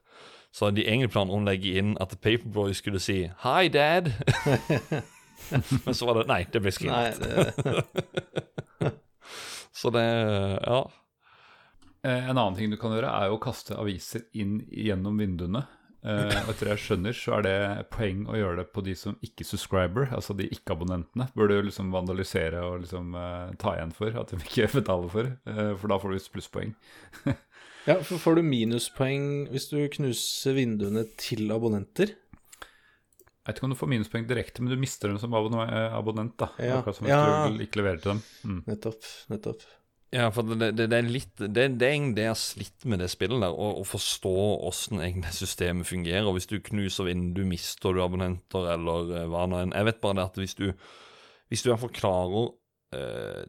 [0.51, 4.09] Så hadde de egentlig planer om å legge inn at Paperboy skulle si 'Hi, Dad'.
[5.85, 7.19] Men så var det Nei, det ble skrevet.
[7.19, 8.91] det,
[9.71, 10.03] Så det
[10.67, 10.81] Ja.
[12.03, 15.67] Eh, en annen ting du kan gjøre, er jo å kaste aviser inn gjennom vinduene.
[16.01, 17.57] Og etter jeg skjønner, så er det
[17.93, 21.27] poeng å gjøre det på de som ikke subscriber, altså de ikke-abonnentene.
[21.37, 25.29] Bør du liksom vandalisere og liksom uh, ta igjen for at de ikke betaler for,
[25.45, 26.73] uh, for da får du plusspoeng.
[27.89, 32.15] ja, for får du minuspoeng hvis du knuser vinduene til abonnenter?
[33.41, 36.35] Jeg vet ikke om du får minuspoeng direkte, men du mister dem som abonnent.
[36.37, 36.79] da Ja.
[36.79, 37.47] Akkurat som hvis Ja.
[37.49, 38.23] du ikke leverer til dem.
[38.45, 38.59] Mm.
[38.69, 39.05] Nettopp.
[39.33, 39.63] Nettopp.
[40.11, 42.85] Ja, for det, det, det er litt Det, det er egentlig det jeg har slitt
[42.91, 44.33] med det spillet der, å, forstå
[44.67, 46.27] åssen egentlig systemet fungerer.
[46.27, 49.75] Og Hvis du knuser vindu, mister du abonnenter, eller eh, hva nå enn.
[49.77, 50.67] Jeg vet bare det at hvis du
[51.47, 52.51] Hvis du i hvert fall klarer
[52.95, 53.41] uh,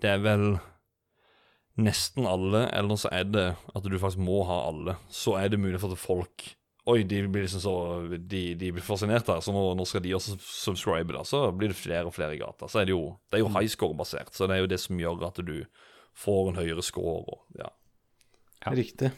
[0.00, 0.46] Det er vel
[1.80, 4.98] nesten alle, eller så er det at du faktisk må ha alle.
[5.08, 6.50] Så er det mulig for at folk
[6.88, 7.74] Oi, de blir liksom så
[8.08, 11.16] De, de blir fascinert her, så nå, nå skal de også subscribe.
[11.16, 12.68] da Så blir det flere og flere i gata.
[12.68, 15.00] Så er det jo Det er jo high score-basert, så det er jo det som
[15.00, 15.56] gjør at du
[16.16, 17.20] får en høyere score.
[17.24, 17.70] Og, ja.
[18.64, 18.72] Ja.
[18.76, 19.12] Riktig.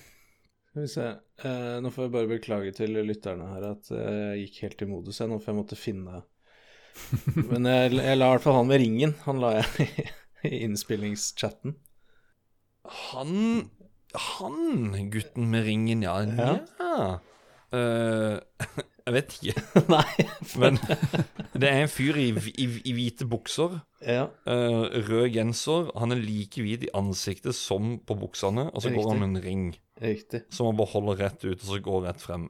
[0.72, 1.06] Skal vi se.
[1.44, 4.88] Eh, nå får jeg bare beklage til lytterne her at eh, jeg gikk helt i
[4.88, 6.22] modus jeg nå, for jeg måtte finne
[7.50, 9.14] Men jeg, jeg la i hvert fall han med ringen.
[9.26, 9.90] Han la jeg
[10.48, 11.76] i innspillingschatten.
[13.12, 13.36] Han
[14.12, 16.18] Han, gutten med ringen, ja.
[16.36, 16.56] Ja.
[16.80, 17.04] ja.
[17.72, 19.62] Eh, jeg vet ikke.
[19.94, 20.26] Nei.
[20.62, 20.78] Men
[21.54, 23.80] det er en fyr i, i, i hvite bukser.
[24.02, 24.28] Ja.
[24.46, 25.90] uh, rød genser.
[25.98, 28.68] Han er like hvit i ansiktet som på buksene.
[28.70, 29.00] Og så Riktig.
[29.02, 29.64] går han med en ring
[30.02, 30.44] Riktig.
[30.50, 32.48] som han bare holder rett ut, og så går rett frem.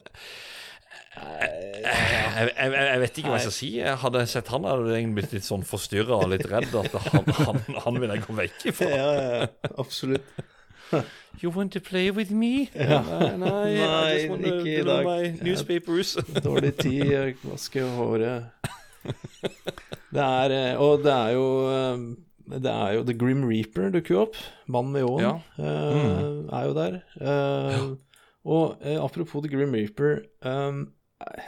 [1.12, 3.68] Jeg, jeg, jeg, jeg vet ikke hva jeg skal si.
[3.82, 6.72] Jeg hadde sett han, hadde jeg blitt litt sånn forstyrra og litt redd.
[6.80, 8.88] At han, han, han vil jeg gå vekk ifra.
[8.92, 9.72] Ja, ja, ja.
[9.82, 10.32] Absolutt.
[11.42, 12.68] You want to play with me?
[12.74, 13.00] Ja.
[13.02, 15.06] Nei, nei, Nei, just want to ikke i dag.
[15.08, 16.12] my newspapers.
[16.44, 18.68] Dårlig tid, jeg vasker håret.
[20.12, 22.02] Det er eh, Og det er jo eh,
[22.62, 24.36] Det er jo The Grim Reaper dukker jo opp.
[24.70, 25.32] Mannen med ljåen Ja.
[25.58, 26.48] mm.
[26.52, 26.98] er jo der.
[28.44, 30.20] Og apropos The Grim Reaper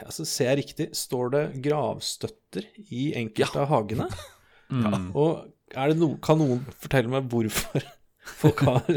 [0.05, 2.63] altså Ser jeg riktig, står det gravstøtter
[2.95, 4.09] i enkelte av hagene?
[4.65, 5.11] Mm.
[5.13, 5.43] Og
[5.77, 7.83] er det no, kan noen fortelle meg hvorfor
[8.41, 8.95] folk har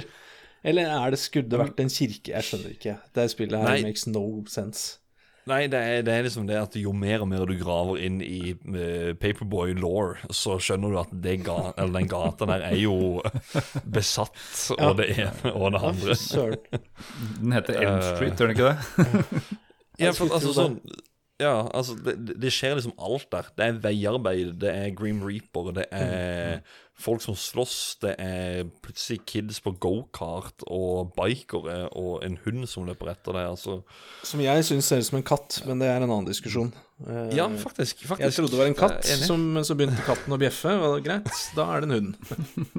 [0.64, 2.32] Eller er det skulle det vært en kirke?
[2.34, 2.96] Jeg skjønner ikke.
[3.14, 3.82] Det spillet her Nei.
[3.86, 4.98] makes no sense.
[5.48, 8.18] Nei, det er, det er liksom det at jo mer og mer du graver inn
[8.20, 12.74] i uh, Paperboy law, så skjønner du at det ga, eller den gata der er
[12.76, 13.22] jo
[13.96, 14.34] besatt,
[14.76, 14.90] Ja.
[14.90, 16.18] og det ene og det andre.
[17.40, 19.54] Den heter Elm Eh, Street, gjør den ikke det?
[20.04, 20.76] Ja, for, altså, sånn,
[21.40, 23.48] ja, altså det, det skjer liksom alt der.
[23.56, 26.60] Det er veiarbeid, det er Grim Reaper, det er
[26.98, 32.88] folk som slåss, det er plutselig kids på gokart og bikere og en hund som
[32.88, 33.52] løper etter deg.
[33.54, 33.78] Altså.
[34.26, 36.72] Som jeg syns ser ut som en katt, men det er en annen diskusjon.
[37.06, 38.02] Eh, Ja, faktisk.
[38.02, 38.24] faktisk.
[38.24, 40.74] jeg trodde det var en katt, som, men så begynte katten å bjeffe.
[40.74, 42.14] Og det greit, da er det en hund.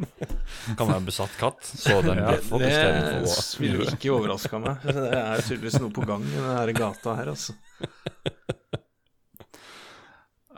[0.77, 4.63] kan være en besatt katt, så den Ja, bjeffer Det istedenfor å ville ikke overraska
[4.67, 4.87] meg.
[4.89, 7.55] Det er tydeligvis noe på gang i denne gata her, altså.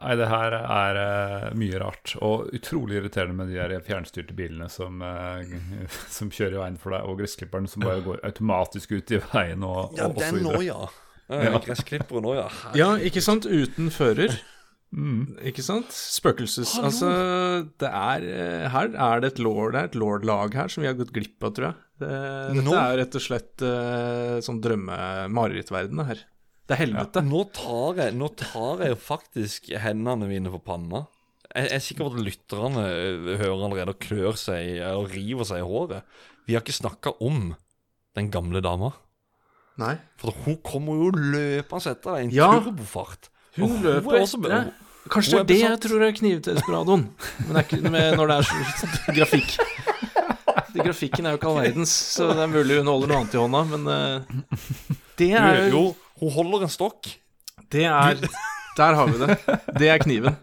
[0.01, 2.15] Nei, det her er uh, mye rart.
[2.25, 5.41] Og utrolig irriterende med de her fjernstyrte bilene som, uh,
[6.17, 9.67] som kjører i veien for deg, og gressklipperen som bare går automatisk ut i veien
[9.67, 10.87] og, Ja, og, og så den nå, videre.
[11.29, 11.45] ja.
[11.51, 11.61] ja.
[11.67, 12.47] Gressklippere nå, ja.
[12.81, 13.45] Ja, ikke sant?
[13.45, 14.41] Uten fører.
[14.91, 15.37] Mm.
[15.47, 15.93] Ikke sant?
[15.95, 16.73] Spøkelses...
[16.75, 16.89] Hallo.
[16.89, 17.11] Altså,
[17.79, 20.89] det er eh, Her er det et lord, det er et lord-lag her som vi
[20.89, 21.77] har gått glipp av, tror jeg.
[22.01, 22.11] Det,
[22.57, 26.23] dette er rett og slett uh, sånn drømme-marerittverden, det her.
[26.71, 27.21] Det er helvete.
[27.27, 31.01] Nå tar, jeg, nå tar jeg faktisk hendene mine på panna.
[31.51, 35.43] Jeg jeg er sikker på at lytterne øh, hører allerede og klør seg og river
[35.49, 36.05] seg i håret.
[36.47, 37.49] Vi har ikke snakka om
[38.15, 38.93] den gamle dama.
[39.81, 39.97] Nei.
[40.19, 42.47] For hun kommer jo løpende etter deg i en Ja.
[42.62, 43.27] turbofart.
[43.57, 44.71] Hun Og løper er også- etter deg.
[45.12, 47.03] Kanskje det er det jeg tror er knivdesperadoen.
[47.41, 49.57] Men det er ikke med når det er så grafikk.
[50.71, 53.34] De grafikken er jo ikke all verdens, så det er mulig hun holder noe annet
[53.36, 54.21] i hånda, men uh,
[55.19, 55.81] det er er jo,
[56.21, 57.12] hun holder en stokk.
[57.71, 58.21] Det er
[58.77, 59.36] Der har vi det.
[59.75, 60.38] Det er kniven.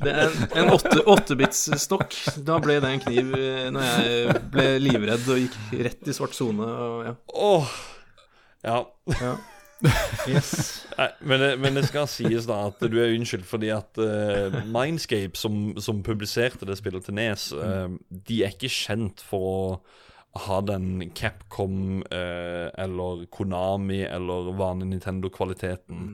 [0.00, 2.16] Det er en, en åtte- åttebitsstokk.
[2.46, 6.34] Da ble det en kniv eh, når jeg ble livredd og gikk rett i svart
[6.34, 6.66] sone.
[7.04, 7.12] Ja.
[7.50, 7.74] Åh.
[8.64, 8.78] Ja.
[9.20, 9.34] Ja.
[10.28, 10.50] Yes.
[10.98, 14.58] Nei, men, det, men det skal sies da at du er unnskyldt fordi at uh,
[14.68, 19.62] Mindscape, som, som publiserte det spillet til Nes, uh, de er ikke kjent for å
[20.34, 26.04] ha den Capcom eh, eller Konami eller vanlig Nintendo-kvaliteten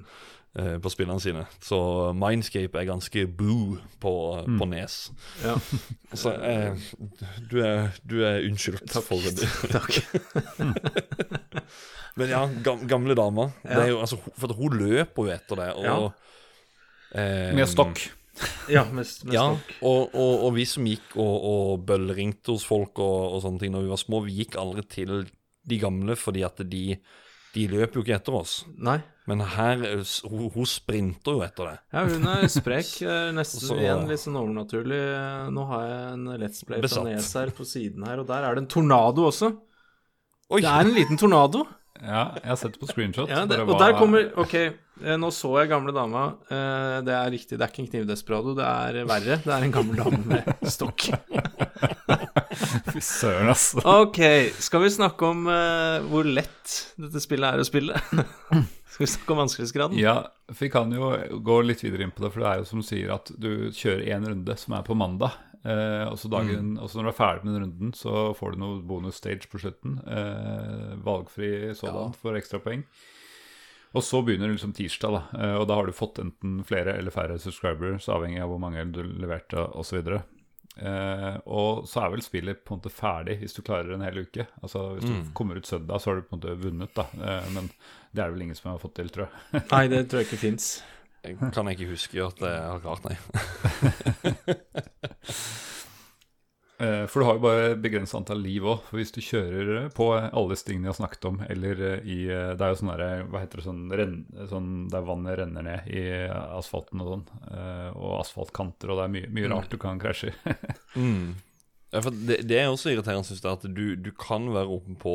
[0.59, 1.43] eh, på spillene sine.
[1.61, 1.79] Så
[2.17, 4.15] Mindscape er ganske boo på,
[4.59, 4.97] på Nes.
[5.45, 5.59] Ja.
[6.17, 6.73] Så eh,
[7.51, 9.51] du, er, du er unnskyldt for det.
[9.77, 10.01] Takk.
[12.17, 12.47] Men ja,
[12.89, 13.51] gamle dama.
[13.63, 13.81] Det Ja.
[13.83, 15.73] er jo, altså, for hun løper jo etter det.
[15.77, 15.97] Og, Ja.
[17.21, 18.07] eh, Med stokk.
[18.69, 19.45] Ja, med, med Ja,
[19.81, 23.75] og, og, og vi som gikk og, og bøllringte hos folk og, og sånne ting
[23.75, 25.13] når vi var små, vi gikk aldri til
[25.67, 26.83] de gamle fordi at de,
[27.55, 28.59] de løper jo ikke etter oss.
[28.77, 28.99] Nei.
[29.27, 31.79] Men her, eh, hun, hun sprinter jo etter det.
[31.97, 32.91] Ja, hun er sprek.
[33.07, 35.01] eh, Nesten Så- igjen litt sånn overnaturlig.
[35.55, 38.55] Nå har jeg en Let's Play fra Nes her på siden her, og der er
[38.59, 39.51] det en tornado også.
[40.47, 40.61] Oi!
[40.63, 41.65] Det er en liten tornado.
[42.03, 43.29] Ja, jeg har sett det på screenshot.
[43.33, 46.27] Ja, det, og hva- der kommer Ok, eh, nå så jeg gamle dama.
[46.51, 49.39] Eh, Det er riktig, det er ikke en knivdesperado, det er verre.
[49.45, 51.09] Det er en gammel dame med stokk.
[52.93, 53.83] Fy søren, altså.
[53.85, 54.19] Ok,
[54.63, 57.99] skal vi snakke om eh, hvor lett dette spillet er å spille?
[58.93, 59.99] skal vi snakke om vanskelighetsgraden?
[60.01, 60.15] Ja,
[60.49, 61.11] for vi kan jo
[61.45, 63.51] gå litt videre inn på det, for det er jo som du sier at du
[63.77, 65.37] kjører én runde som er på mandag.
[65.67, 68.81] Eh, og, så så når du er ferdig med den runden, så får du noe
[68.87, 69.99] bonus stage på slutten.
[70.07, 72.87] Eh, valgfri sådan for ekstrapoeng.
[73.97, 75.23] Og så begynner liksom tirsdag, da.
[75.41, 78.85] Eh, og da har du fått enten flere eller færre subscribers, avhengig av hvor mange
[78.93, 80.03] du leverte osv.
[80.77, 84.21] Eh, og så er vel spillet på en måte ferdig hvis du klarer en hel
[84.27, 84.45] uke.
[84.61, 87.09] Altså Hvis du kommer ut søndag, så har du på en måte vunnet, da.
[87.17, 87.71] Eh, men
[88.13, 89.65] det er det vel ingen som har fått til, tror jeg.
[89.73, 90.69] Nei, det tror jeg ikke fins.
[91.27, 93.17] Jeg kan ikke huske at jeg har klart, nei.
[96.77, 98.83] Eh, For du har jo bare begrenset antall liv òg.
[98.93, 102.67] Hvis du kjører på alle stigene jeg har snakket om, eller eh, i eh, Det
[102.67, 104.19] er jo sånn der, Hva heter det sånn, renn,
[104.51, 107.25] sånn Der vannet renner ned i asfalten og sånn.
[107.97, 110.57] Og asfaltkanter, og det er mye, mye rart du kan krasje i.
[110.97, 111.35] Mm.
[111.93, 115.13] Ja, det, det er også irriterende, syns jeg, at du, du kan være oppe på,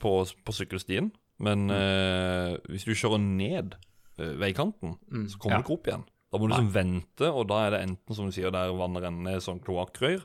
[0.00, 0.12] på,
[0.48, 1.10] på sykkelstien,
[1.44, 3.76] men eh, hvis du kjører ned
[4.18, 4.96] eh, veikanten,
[5.28, 5.62] så kommer Ja.
[5.62, 6.04] du ikke opp igjen.
[6.34, 9.02] Da må du liksom vente, og da er det enten som du sier, der vannet
[9.04, 10.24] renner som kloakkrør.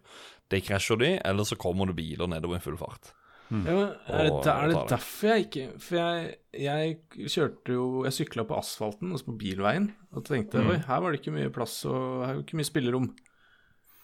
[0.50, 3.12] Det krasjer de, eller så kommer det biler nedover i full fart.
[3.50, 7.00] Ja, men er, det, der, er det derfor jeg ikke For jeg, jeg
[7.34, 11.18] kjørte jo Jeg sykla på asfalten, altså på bilveien, og tenkte oi, her var det
[11.24, 13.08] ikke mye plass og her var det ikke mye spillerom.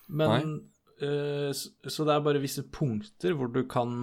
[0.09, 0.55] Men
[1.01, 3.93] uh, så, så det er bare visse punkter hvor du kan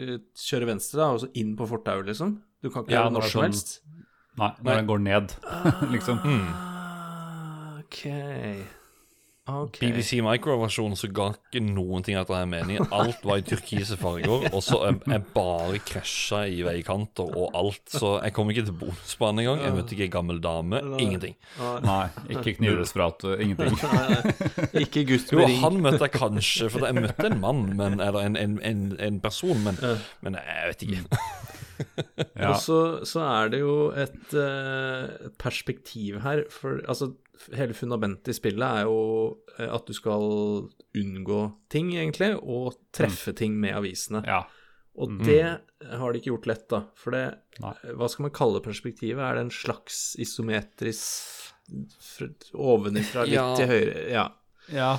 [0.00, 2.38] uh, kjøre venstre, da, og så inn på fortauet, liksom.
[2.64, 3.74] Du kan ikke Ja, gjøre når som sånn- helst.
[4.38, 5.32] Nei, når den går ned,
[5.94, 6.20] liksom.
[6.22, 8.04] Ah, ok.
[9.50, 9.80] Ok.
[9.82, 12.84] BBC Micro-versjonen så ga ikke noen ting etter den meningen.
[12.94, 17.82] Alt var i turkise farger, og så er jeg bare krasja i veikanter og alt.
[17.90, 19.64] Så jeg kom ikke til bonusbanen engang.
[19.64, 20.78] Jeg møtte ikke ei gammel dame.
[21.02, 21.34] Ingenting.
[21.82, 22.04] Nei,
[22.36, 23.26] ikke knivesprat.
[23.42, 23.74] ingenting.
[24.84, 25.58] Ikke gutt Jo, med ring.
[25.64, 29.18] han møtte jeg kanskje, for jeg møtte en mann, men, eller en, en, en, en
[29.24, 29.82] person, men,
[30.22, 31.20] men jeg vet ikke.
[32.36, 32.48] Ja.
[32.52, 36.44] Og så, så er det jo et, eh, et perspektiv her.
[36.52, 37.12] For altså,
[37.56, 39.00] hele fundamentet i spillet er jo
[39.58, 40.24] eh, at du skal
[41.00, 41.40] unngå
[41.72, 44.24] ting, egentlig, og treffe ting med avisene.
[44.26, 44.44] ja.
[45.00, 45.44] Og det
[45.86, 46.80] har de ikke gjort lett, da.
[46.98, 47.20] For det
[47.62, 47.70] Nei.
[47.96, 49.22] Hva skal man kalle perspektivet?
[49.22, 51.54] Er det en slags isometrisk
[52.58, 53.46] Ovenifra litt Ja.
[53.56, 54.02] til høyre?
[54.10, 54.24] Ja.
[54.74, 54.90] ja.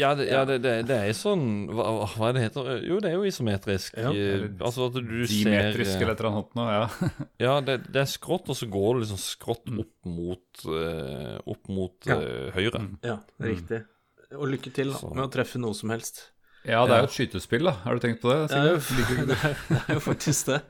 [0.00, 3.10] Ja, det, ja, det, det, det er sånn hva, hva er det heter Jo, det
[3.10, 3.92] er jo isometrisk.
[4.00, 4.08] Ja.
[4.16, 7.10] Eh, altså at du Dimetrisk ser eller et eller annet ja.
[7.44, 11.68] Ja, det, det er skrått, og så går det liksom skrått opp mot eh, Opp
[11.68, 12.16] mot Ja.
[12.24, 12.80] eh, høyre.
[13.04, 13.82] ja, det er riktig.
[14.32, 16.22] Og lykke til da, med å treffe noe som helst.
[16.64, 17.74] Ja, det er jo et skytespill, da.
[17.84, 18.46] Har du tenkt på det?
[18.48, 20.60] Det er jo, det er, det er jo faktisk det.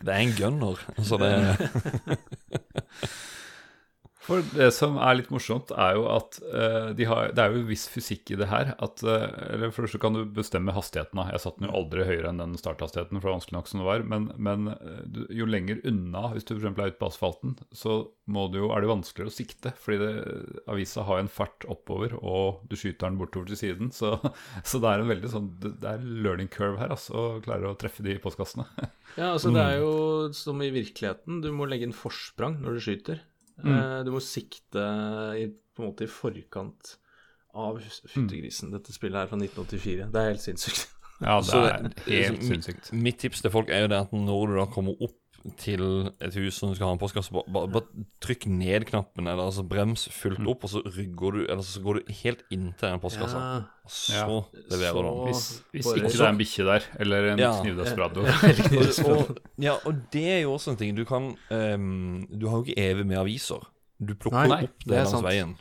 [0.00, 1.32] Det er en gunner, så det
[4.30, 7.64] For det som er litt morsomt, er jo at eh, de har, det er jo
[7.64, 8.68] en viss fysikk i det her.
[8.78, 9.24] At, eh,
[9.56, 11.18] eller For så kan du bestemme hastigheten.
[11.32, 13.82] Jeg satte den jo aldri høyere enn den starthastigheten, for det var vanskelig nok som
[13.82, 14.04] det var.
[14.12, 16.68] Men, men eh, jo lenger unna, hvis du f.eks.
[16.70, 17.96] er ute på asfalten, så
[18.30, 19.74] må du jo, er det vanskeligere å sikte.
[19.82, 20.12] Fordi det,
[20.70, 23.90] avisa har en fart oppover, og du skyter den bortover til siden.
[23.94, 24.14] Så,
[24.68, 27.66] så det er en veldig sånn Det det er learning curve her, altså, å klare
[27.66, 28.68] å treffe de postkassene.
[29.18, 31.40] Ja, altså det er jo som i virkeligheten.
[31.42, 33.22] Du må legge inn forsprang når du skyter.
[33.64, 34.84] Eh, Du må sikte
[35.38, 35.46] i,
[35.76, 36.96] på en måte i forkant
[37.54, 38.70] av Fyttegrisen.
[38.72, 40.08] Dette spillet er fra 1984.
[40.12, 40.86] Det er helt sinnssykt.
[41.20, 41.56] Ja, det
[42.08, 42.92] er helt sinnssykt.
[42.96, 45.18] Mitt tips til folk er jo det at når du da kommer opp
[45.56, 45.82] til
[46.20, 49.46] et hus som du skal ha en postkasse, bare, bare, bare trykk ned knappen, eller
[49.48, 53.00] altså brems fullt opp, og så rygger du Eller så går du helt inntil den
[53.00, 53.40] postkassa.
[53.84, 54.26] Og så Ja.
[54.70, 55.26] leverer du den.
[55.30, 57.52] Hvis, hvis bare- ikke det er en bikkje der, eller en Ja.
[57.62, 58.20] knivdesperado.
[59.10, 60.94] og, ja, og det er jo også en ting.
[60.96, 63.64] Du kan um, Du har jo ikke evig med aviser.
[64.00, 65.24] Du plukker Nei, nei, opp det det langs sant.
[65.26, 65.56] veien.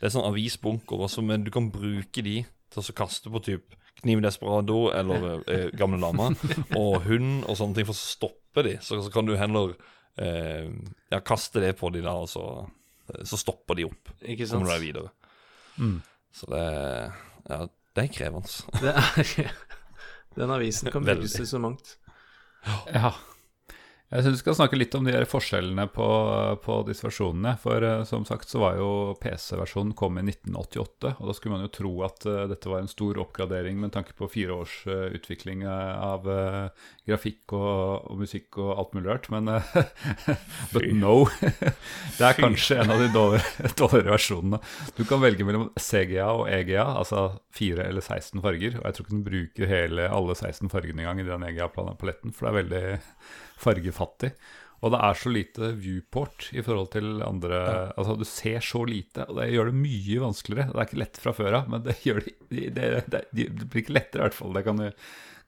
[0.00, 3.76] Det er sånn avisbunker også, men du kan bruke de til å kaste på type
[4.02, 6.30] Kniv Desperado eller eh, Gamle Lama
[6.80, 8.76] og hund og sånne ting for å stoppe de.
[8.84, 9.72] Så, så kan du heller
[10.20, 10.68] eh,
[11.08, 12.44] ja, kaste det på de da, og så,
[13.24, 14.12] så stopper de opp.
[14.20, 14.60] Ikke sant?
[14.60, 15.12] Kommer du deg videre.
[15.80, 15.98] Mm.
[16.32, 16.64] Så det
[17.48, 18.48] Ja, det er krevende.
[18.80, 19.52] Det er,
[20.38, 21.96] den avisen kan brukes til så mangt.
[22.92, 23.12] Ja.
[24.12, 26.06] Jeg syns vi skal snakke litt om de her forskjellene på,
[26.60, 27.54] på disse versjonene.
[27.62, 28.88] For eh, som sagt så var jo
[29.22, 32.90] PC-versjonen kom i 1988, og da skulle man jo tro at uh, dette var en
[32.92, 36.26] stor oppgradering med tanke på fire års uh, utvikling av
[37.08, 39.48] grafikk og, og musikk og alt mulig rart, men
[40.74, 41.14] But no.
[42.18, 44.60] det er kanskje en av de dårligere, dårligere versjonene.
[44.98, 47.24] Du kan velge mellom CGA og EGA, altså
[47.56, 51.24] 4 eller 16 farger, og jeg tror ikke den bruker hele, alle 16 fargene engang
[51.24, 52.84] i den EGA-paletten, for det er veldig
[53.62, 54.32] fargefattig.
[54.82, 57.58] Og det er så lite viewport i forhold til andre
[57.94, 60.72] Altså, du ser så lite, og det gjør det mye vanskeligere.
[60.72, 63.84] Det er ikke lett fra før av, men det gjør det, det, det, det blir
[63.84, 64.56] ikke lettere, i hvert fall.
[64.58, 64.96] Det kan jeg,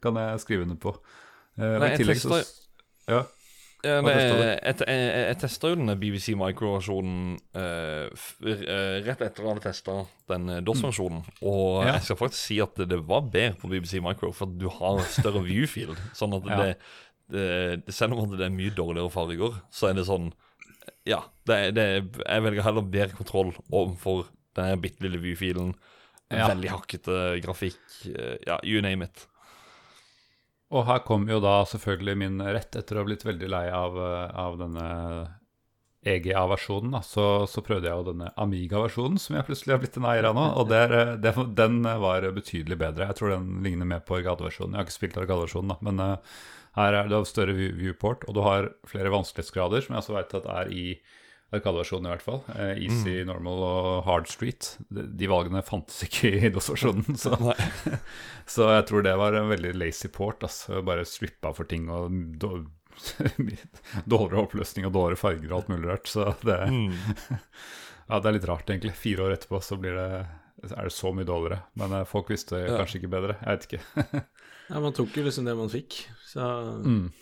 [0.07, 0.95] kan jeg skrive under på.
[1.59, 2.45] Uh, Nei, jeg tillegg så
[3.11, 3.25] Ja.
[3.85, 4.45] Ja, testet du?
[4.49, 8.07] jeg, jeg, jeg testa jo denne BBC Micro-versjonen uh,
[8.49, 9.99] eh, rett etter å ha testa
[10.31, 11.21] den eh, DOS-versjonen.
[11.45, 11.99] Og Ja.
[11.99, 15.03] jeg skal faktisk si at det, var bedre på BBC Micro, for at du har
[15.13, 16.01] større viewfield.
[16.17, 16.61] Sånn at Ja.
[16.63, 16.71] det,
[17.33, 20.33] det, Selv om det er mye dårligere farger, så er det sånn
[21.09, 21.87] Ja, det, det,
[22.21, 25.73] jeg velger heller bedre kontroll overfor den bitte lille viewfielden.
[26.33, 26.49] Ja.
[26.49, 27.81] Veldig hakkete grafikk.
[28.15, 29.27] eh, ja, you name it.
[30.75, 33.99] Og her kom jo da selvfølgelig min rett, etter å ha blitt veldig lei av,
[34.01, 34.87] eh, av denne
[36.05, 36.97] EGA-versjonen.
[37.03, 40.35] så, så prøvde jeg jo denne Amiga-versjonen, som jeg plutselig har blitt en eier av
[40.37, 40.49] nå.
[40.61, 43.09] Og der, eh, det, den var betydelig bedre.
[43.13, 44.75] Jeg tror den ligner mer på Arcade-versjonen.
[44.75, 46.05] Jeg har ikke spilt Arcade-versjonen, da, men
[46.75, 50.35] her er det av større viewport, og du har flere vanskelighetsgrader, som jeg også vet
[50.41, 50.87] at er i
[51.55, 52.41] Arcade-versjonen i hvert fall.
[52.57, 54.73] Eh, easy, normal og hard street.
[54.91, 57.15] De, valgene fantes ikke i DOS-versjonen.
[57.23, 57.37] så
[58.57, 60.43] så jeg tror det var en veldig lazy port.
[60.43, 60.81] Altså.
[60.83, 62.11] Bare strippa for ting og
[64.07, 66.11] dårligere oppløsning og dårligere farger og alt mulig rart.
[66.11, 66.59] Så det,
[68.09, 68.95] ja, det er litt rart, egentlig.
[68.99, 70.09] Fire år etterpå så blir det,
[70.71, 71.61] er det så mye dårligere.
[71.81, 72.81] Men eh, folk visste Ja.
[72.81, 73.39] kanskje ikke bedre.
[73.45, 74.25] Jeg vet ikke.
[74.73, 76.03] Ja, man tok jo liksom det man fikk.
[76.35, 76.49] Så
[76.83, 77.13] Mm.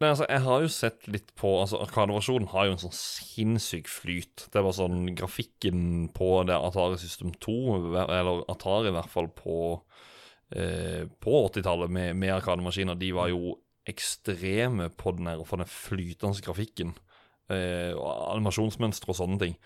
[0.00, 3.88] Nei, altså, jeg har jo sett litt på altså Arkadeversjonen har jo en sånn sinnssyk
[3.92, 4.46] flyt.
[4.48, 7.56] Det var sånn Grafikken på det Atari System 2,
[8.06, 9.56] eller Atari i hvert fall på
[10.56, 13.58] eh, På 80-tallet med, med Arkademaskiner, de var jo
[13.90, 16.96] ekstreme på den her, for den flytende grafikken.
[17.52, 19.56] Eh, og animasjonsmønstre og sånne ting.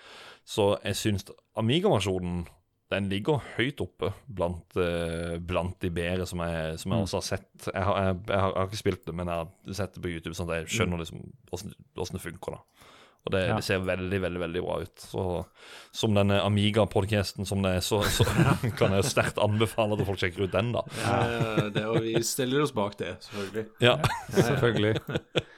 [0.43, 2.49] Så jeg syns Amiga-versjonen
[2.95, 7.27] den ligger høyt oppe blant, eh, blant de bedre som jeg, som jeg også har
[7.29, 7.69] sett.
[7.69, 10.37] Jeg har, jeg, jeg, har, ikke spilt det, men jeg har sett det på YouTube,
[10.39, 12.59] sånn at jeg skjønner liksom hvordan hvordan det funker.
[12.59, 12.91] da.
[13.25, 13.55] Og det, Ja.
[13.57, 15.01] det ser veldig, veldig veldig bra ut.
[15.01, 15.47] Så
[15.93, 18.25] Som denne Amiga-podcasten som det er, så, så
[18.79, 20.83] kan jeg sterkt anbefale at folk sjekker ut den, da.
[21.05, 23.67] Ja, det, og vi stiller oss bak det, selvfølgelig.
[23.81, 23.97] Ja.
[24.29, 24.97] Selvfølgelig.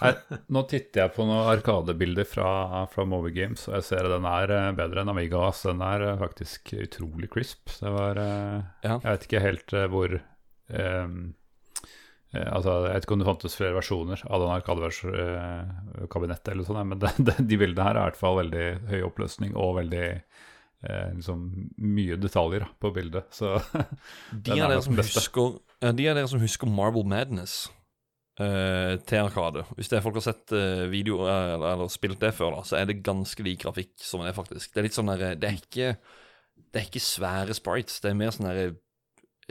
[0.00, 0.12] Nei,
[0.56, 2.50] nå titter jeg på noen arkadebilder fra,
[2.92, 5.42] fra Movie Games, og jeg ser at den er eh, bedre enn Amiga.
[5.48, 5.62] ass.
[5.68, 7.68] Den er eh, faktisk utrolig crisp.
[7.80, 8.96] Det var eh, Ja.
[8.96, 11.08] Jeg vet ikke helt hvor eh,
[12.30, 17.02] Altså, Jeg vet ikke om det fantes flere versjoner av den arkadekabinettet, eller sånn, men
[17.50, 21.42] de bildene her er i hvert fall veldig høy oppløsning og veldig eh, liksom
[21.82, 23.26] mye detaljer da, på bildet.
[23.34, 23.56] Så
[24.46, 27.64] De er er som husker De er dere som husker Marble Madness
[28.42, 32.20] eh, til Arkade Hvis det er folk har sett uh, video eh, eller, eller spilt
[32.22, 34.72] det før, da så er det ganske lik grafikk som det er faktisk.
[34.72, 35.90] Det er litt sånn der, Det er ikke
[36.56, 38.00] Det er ikke svære sprites.
[38.02, 38.76] Det er mer sånn der eh,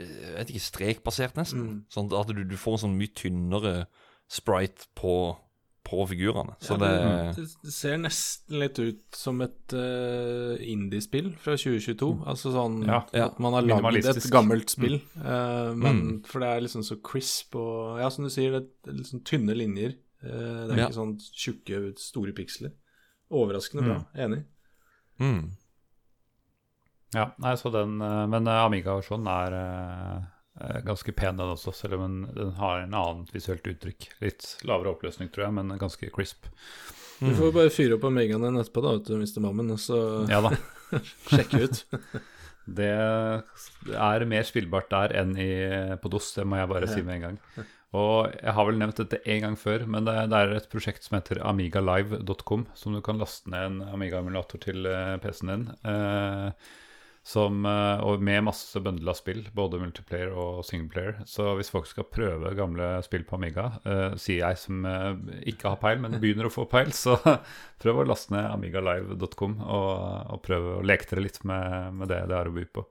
[0.00, 1.66] Jeg vet ikke, strekbasert, nesten.
[1.66, 1.78] Mm.
[1.92, 3.74] Sånn at du, du får en sånn mye tynnere
[4.30, 5.14] sprite på,
[5.90, 6.54] på figurene.
[6.62, 6.90] Så Ja, det
[7.36, 12.10] det, det ser nesten litt ut som et uh, indiespill fra 2022.
[12.30, 15.00] Altså sånn Ja, ja, at man har lagd et gammelt spill.
[15.18, 16.12] eh, men Mm.
[16.30, 19.56] For det er liksom så crisp og Ja, som du sier, det er sånn tynne
[19.58, 19.96] linjer.
[20.22, 20.88] Uh, det er Ja.
[20.88, 22.72] ikke sånn tjukke, store piksler.
[23.30, 23.98] Overraskende bra.
[24.14, 24.44] Enig.
[25.20, 25.50] mm.
[27.14, 29.54] Ja, nei, så den, men Amiga-versjonen er
[30.86, 34.10] ganske pen, den også, selv om den, den har en annet visuelt uttrykk.
[34.24, 36.50] Litt lavere oppløsning, tror jeg, men ganske crisp.
[37.20, 39.40] Du får bare fyre opp en din etterpå, da, vet du, Mr.
[39.44, 39.98] Mammen, og så
[40.30, 40.40] Ja
[41.30, 41.84] sjekke ut.
[42.70, 45.50] Det er mer spillbart der enn i,
[45.98, 47.38] på DOS, det må jeg bare si med en gang.
[47.98, 51.06] Og jeg har vel nevnt dette en gang før, men det, det er et prosjekt
[51.06, 55.64] som heter amigalive.com, som du kan laste ned en Amiga-emulator til eh, PC-en din.
[55.90, 56.70] Eh,
[57.22, 61.20] som, eh, og med masse bøndla spill, både multiplayer og singleplayer.
[61.28, 65.12] Så hvis folk skal prøve gamle spill på Amiga, uh, sier jeg som uh,
[65.48, 67.18] ikke har peil, men begynner å få peil, så
[67.82, 69.88] prøv å laste ned amigalive.com og,
[70.32, 72.86] og prøv å leke dere litt med, med det det er å by på.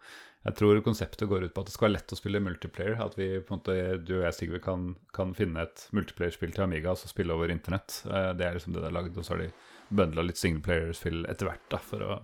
[0.46, 3.02] Jeg tror konseptet går ut på at det skal være lett å spille multiplayer.
[3.04, 3.76] At vi på en måte,
[4.08, 7.52] du og jeg Sigve, kan, kan finne et multiplayer-spill til Amiga og så spille over
[7.52, 8.00] internett.
[8.08, 9.20] Uh, Det er liksom det de har lagd.
[9.20, 9.52] Og så har de
[9.90, 12.20] bøndla litt singleplayer-spill etter hvert da, for å,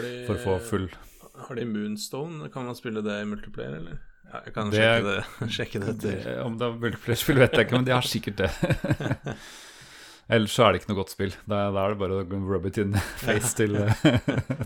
[0.00, 0.88] de, for å få full
[1.34, 2.48] Har de Moonstone?
[2.52, 3.98] Kan man spille det i multiplayer, eller?
[4.32, 6.38] Ja, jeg kan Det- sjekke det, sjekke det det.
[6.44, 8.50] Om det er multiplayer-spill, vet jeg ikke, men de har sikkert det.
[10.32, 11.34] Ellers så er det ikke noe godt spill.
[11.50, 14.04] Da, da er det bare å rub it in face til eh,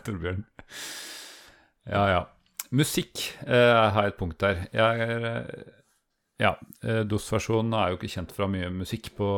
[0.07, 0.45] Torbjørn.
[1.91, 2.21] Ja, ja.
[2.77, 4.67] Musikk eh, har jeg et punkt der.
[4.75, 5.73] Jeg er eh,
[6.43, 6.53] Ja,
[6.85, 9.29] eh, DOS-versjonen er jo ikke kjent fra mye musikk på,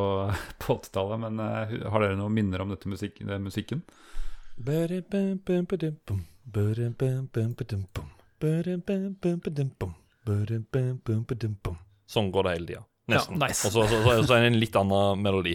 [0.59, 3.85] på 80-tallet, men uh, har dere noen minner om dette musikk, den musikken?
[12.11, 12.85] Sånn går det hele tida.
[13.09, 13.39] Nesten.
[13.39, 13.69] Ja, nice.
[13.69, 15.55] Og så, så, så, så er det en litt annen melodi.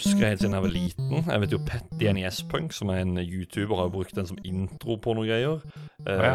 [0.00, 1.12] Husker helt siden jeg var liten.
[1.20, 4.40] Jeg vet jo Petty NES Punk, som er en YouTuber, har jo brukt den som
[4.46, 5.62] intro på noen greier.
[6.06, 6.34] Eh, ja.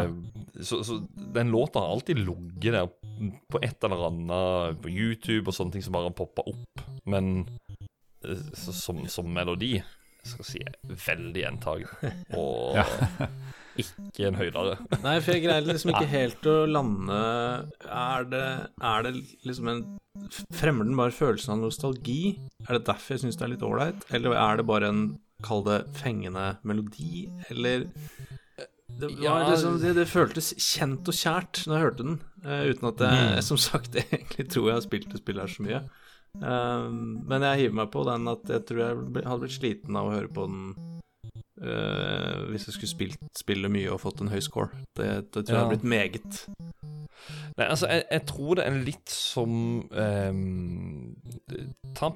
[0.62, 1.00] så, så
[1.34, 2.88] den låta har alltid ligget der
[3.52, 6.86] på et eller annet på YouTube og sånne ting som bare har poppa opp.
[7.04, 7.46] Men
[8.24, 9.76] eh, så, som, som melodi
[10.30, 10.62] skal si
[11.06, 12.12] veldig gjentagende.
[12.40, 12.86] Og Ja.
[13.82, 14.76] ikke en høydere.
[15.02, 17.16] Nei, for jeg greier liksom ikke helt å lande
[17.84, 18.44] Er det,
[18.80, 19.10] er det
[19.44, 19.82] liksom en
[20.56, 22.38] Fremmer den bare følelsen av nostalgi?
[22.64, 24.06] Er det derfor jeg syns det er litt ålreit?
[24.16, 25.02] Eller er det bare en,
[25.44, 27.26] kall det, fengende melodi?
[27.52, 27.84] Eller
[28.88, 29.34] det, var Ja.
[29.50, 32.16] liksom, det, det føltes kjent og kjært når jeg hørte den,
[32.46, 33.42] uh, uten at jeg, Mm.
[33.50, 35.82] som sagt, egentlig tror jeg har spilt det spillet her så mye.
[36.42, 40.10] Um, men jeg hiver meg på den at jeg tror jeg hadde blitt sliten av
[40.10, 40.66] å høre på den
[41.62, 44.68] uh, hvis jeg skulle spilt spille mye og fått en høy score.
[44.98, 45.62] Det, det tror jeg Ja.
[45.64, 46.42] hadde blitt meget.
[47.56, 49.50] Nei, altså, jeg, jeg tror det er litt som
[49.90, 51.16] um,
[51.96, 52.10] Ta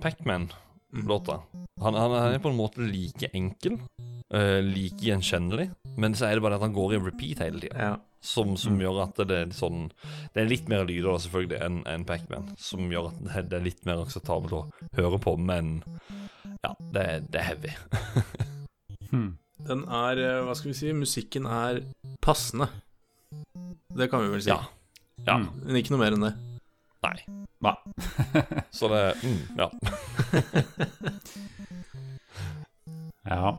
[0.90, 1.40] Pacman-låta.
[1.80, 3.78] Han, han er på en måte like enkel,
[4.34, 7.78] uh, like gjenkjennelig, men så er det bare at han går i repeat hele tida.
[7.78, 7.96] Ja.
[8.20, 9.86] Som, som gjør at det er sånn
[10.34, 12.50] Det er litt mer lyder selvfølgelig enn en Pacman.
[12.60, 14.66] Som gjør at det, er litt mer akseptabelt å
[14.98, 15.78] høre på, men
[16.60, 17.76] ja, det, det er heavy.
[19.10, 19.40] Hmm.
[19.66, 21.80] Den er, eh, hva skal vi si, musikken er
[22.22, 22.68] passende.
[23.90, 24.52] Det kan vi vel si.
[24.52, 24.60] Ja.
[25.26, 25.40] Ja.
[25.42, 25.48] Mm.
[25.64, 26.30] Men ikke noe mer enn det.
[27.02, 27.24] Nei.
[27.58, 27.76] Nei.
[28.70, 29.70] Så det mm, Ja.
[33.22, 33.58] Ja.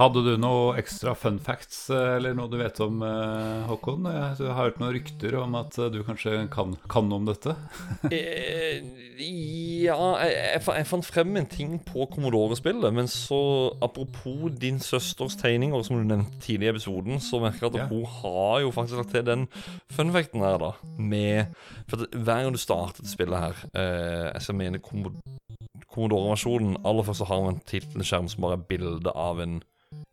[0.00, 4.06] Hadde du noe ekstra fun facts, eh, eller noe du vet om, eh, Håkon?
[4.08, 7.52] Jeg har hørt noen rykter om at eh, du kanskje kan, kan om dette.
[8.10, 8.80] Eh,
[9.20, 13.40] ja, jeg, jeg, fant frem en ting på Commodore-spillet, men så
[13.84, 17.86] apropos din søsters tegninger, som du nevnte tidlig i episoden, så merker jeg at Ja.
[17.90, 19.48] hun har jo faktisk lagt til den
[19.92, 21.52] funfacten her, da, med
[21.90, 27.28] For hver gang du startet spillet her, eh, jeg skal mene Commodore-versjonen, aller først så
[27.28, 29.60] har man en tittelskjerm som bare er bilde av en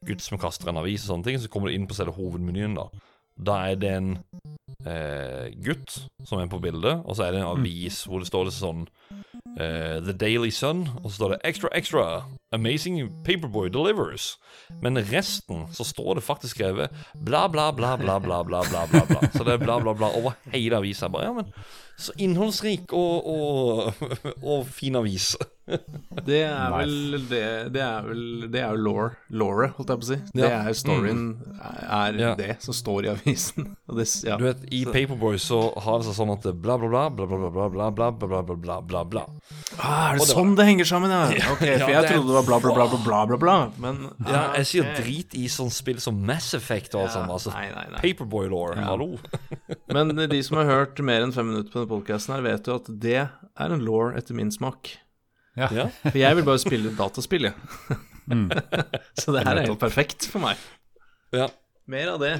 [0.07, 2.77] gutt som kaster en avis og sånne ting, så kommer du inn på selve hovedmenyen.
[2.77, 2.89] Da
[3.37, 4.13] Da er det en
[4.81, 7.59] eh, gutt som er på bildet, og så er det en mm.
[7.59, 8.87] avis hvor det står litt sånn
[9.59, 12.07] eh, The Daily Sun, og så står det Extra, extra!
[12.55, 14.37] Amazing Paperboy delivers.
[14.81, 18.85] Men resten så står det faktisk skrevet bla, bla, bla, bla, bla, bla, bla.
[18.87, 19.29] bla, bla.
[19.33, 21.11] Så det er bla, bla, bla over hele avisa.
[21.11, 21.43] Ja,
[21.97, 23.93] så innholdsrik og, og,
[24.55, 25.35] og fin avis.
[26.27, 27.41] Det er vel det,
[27.75, 28.81] det er vel Det er jo
[29.29, 30.17] law, holdt jeg på å si.
[30.33, 30.61] Det Ja.
[30.69, 31.23] er storyen,
[31.59, 32.35] er Ja.
[32.39, 33.75] det som står i avisen.
[33.89, 34.37] Og det, ja.
[34.37, 37.25] Du vet, I Paperboy så har det seg sånn at det bla, bla, bla, bla,
[37.27, 39.25] bla, bla, bla, bla, bla, bla, bla, bla, bla, bla.
[39.79, 41.23] Ah, er det sånn det henger sammen, ja?
[41.51, 43.37] Ok, Ja, For jeg det er- trodde det var bla, bla, bla, bla, bla, bla,
[43.37, 43.57] bla.
[43.77, 44.95] Men Ja, ah, jeg sier ok.
[45.03, 47.29] drit i sånn spill som Mass Effect og alt sånt.
[47.29, 47.99] Altså, Nei, nei, nei.
[48.01, 49.17] Paperboy Law, hallo.
[49.91, 52.85] Men de som har hørt mer enn fem minutter på denne podkasten, vet jo at
[52.99, 53.29] det er
[53.73, 54.97] en law etter min smak.
[55.57, 55.71] Ja.
[55.73, 55.87] Ja.
[56.03, 57.97] For jeg vil bare spille dataspill, jeg.
[58.27, 58.49] Mm.
[59.21, 60.59] Så det her er helt perfekt for meg.
[61.31, 61.45] Ja.
[61.87, 62.33] Mer av det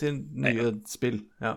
[0.00, 1.20] til nye spill.
[1.38, 1.52] Ja.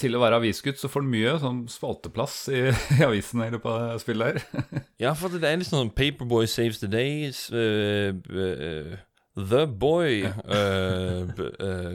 [0.00, 2.64] Til å være avisgutt så får du mye sånn spalteplass i,
[2.98, 4.82] i avisen i løpet av spillet her.
[4.98, 8.98] Ja, for det er litt sånn Paperboy saves the days, uh, eh, eh,
[9.38, 11.94] The Boy uh, eh,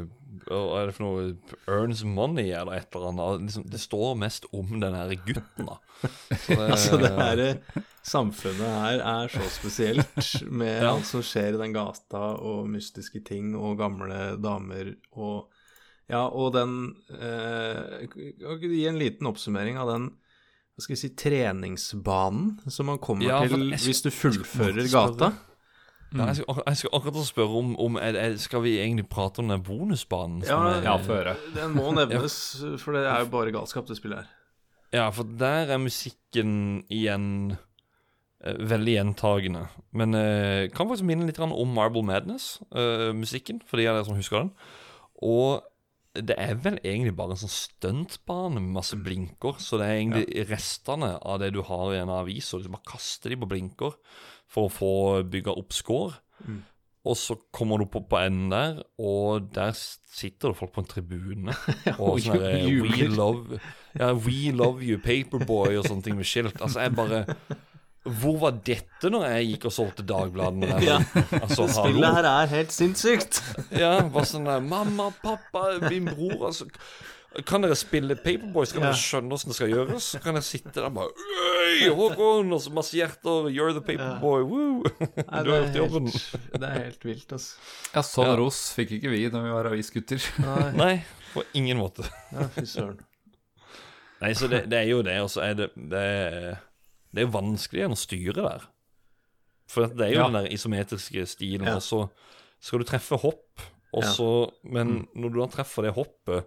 [0.49, 1.25] er det for noe
[1.69, 3.43] Earns Money eller et eller annet.
[3.47, 5.75] Liksom, det står mest om den her gutten, da.
[6.45, 10.95] Så det, Altså, det her eh, samfunnet her er så spesielt, med Ja.
[10.95, 15.49] alt som skjer i den gata, og mystiske ting, og gamle damer, og
[16.09, 18.07] Ja, og den eh,
[18.63, 20.09] gi en liten oppsummering av den
[20.79, 25.33] hva skal vi si, treningsbanen som man kommer Ja, til hvis du fullfører gata?
[26.15, 29.43] Ja, jeg, skal, jeg skal akkurat spørre om, om er, er, Skal vi egentlig prate
[29.43, 30.41] om den bonusbanen?
[30.47, 31.35] Ja, er- Ja, høre.
[31.55, 32.35] Den må nevnes,
[32.81, 34.35] for det er jo bare galskap, det spillet her.
[34.93, 37.27] Ja, for der er musikken igjen
[38.41, 39.67] eh, veldig gjentagende.
[39.93, 44.43] Men eh, kan faktisk minne litt om Marble Madness-musikken, for de av dere som husker
[44.45, 44.51] den.
[45.21, 45.61] Og
[46.17, 50.47] det er vel egentlig bare en sånn stuntbane med masse blinker, så det er egentlig
[50.49, 53.93] restene av det du har i en avis, og liksom bare kaster de på blinker
[54.49, 54.91] for å få
[55.29, 56.17] bygga opp score.
[57.09, 60.89] Og så kommer du på, på enden der, og der sitter det folk på en
[60.89, 61.55] tribune.
[62.01, 62.67] og sånn der.
[62.83, 63.59] We love
[63.97, 66.59] Ja, We love you, Paperboy og sånne ting med skilt.
[66.59, 67.21] Altså, jeg bare
[68.03, 70.81] Hvor var dette når jeg gikk og solgte Dagbladene?
[70.85, 70.99] Ja.
[71.39, 72.11] Altså, Spillet hallo?
[72.17, 73.41] her er helt sinnssykt!
[73.75, 76.67] Ja, bare sånn der Mamma, pappa, min bror, altså
[77.45, 78.89] kan dere spille Paperboy, så kan Ja.
[78.91, 80.03] dere skjønne hvordan det skal gjøres?
[80.15, 82.51] Så kan jeg sitte der bare Øy, Håkon!
[82.53, 83.49] Og så masse hjerter.
[83.53, 84.41] You're the Paperboy.
[84.43, 84.83] Woo!
[85.31, 86.05] Nei, Du har gjort jobben.
[86.09, 87.57] det er helt vilt, altså.
[87.93, 88.35] Ja, sånn Ja.
[88.35, 90.25] ros fikk ikke vi når vi var avisgutter.
[90.39, 90.95] Nei, Nei,
[91.33, 92.03] på ingen måte.
[92.33, 92.99] ja, fy søren.
[94.21, 96.57] Nei, så det, det er jo det, og så er det Det er,
[97.15, 98.65] det er vanskeligere å styre der.
[99.69, 100.27] For det er jo Ja.
[100.31, 101.75] den der isometriske stilen, Ja.
[101.77, 102.09] og så
[102.59, 103.61] skal du treffe hopp,
[103.93, 104.09] og Ja.
[104.17, 106.45] så Men når du da treffer det hoppet,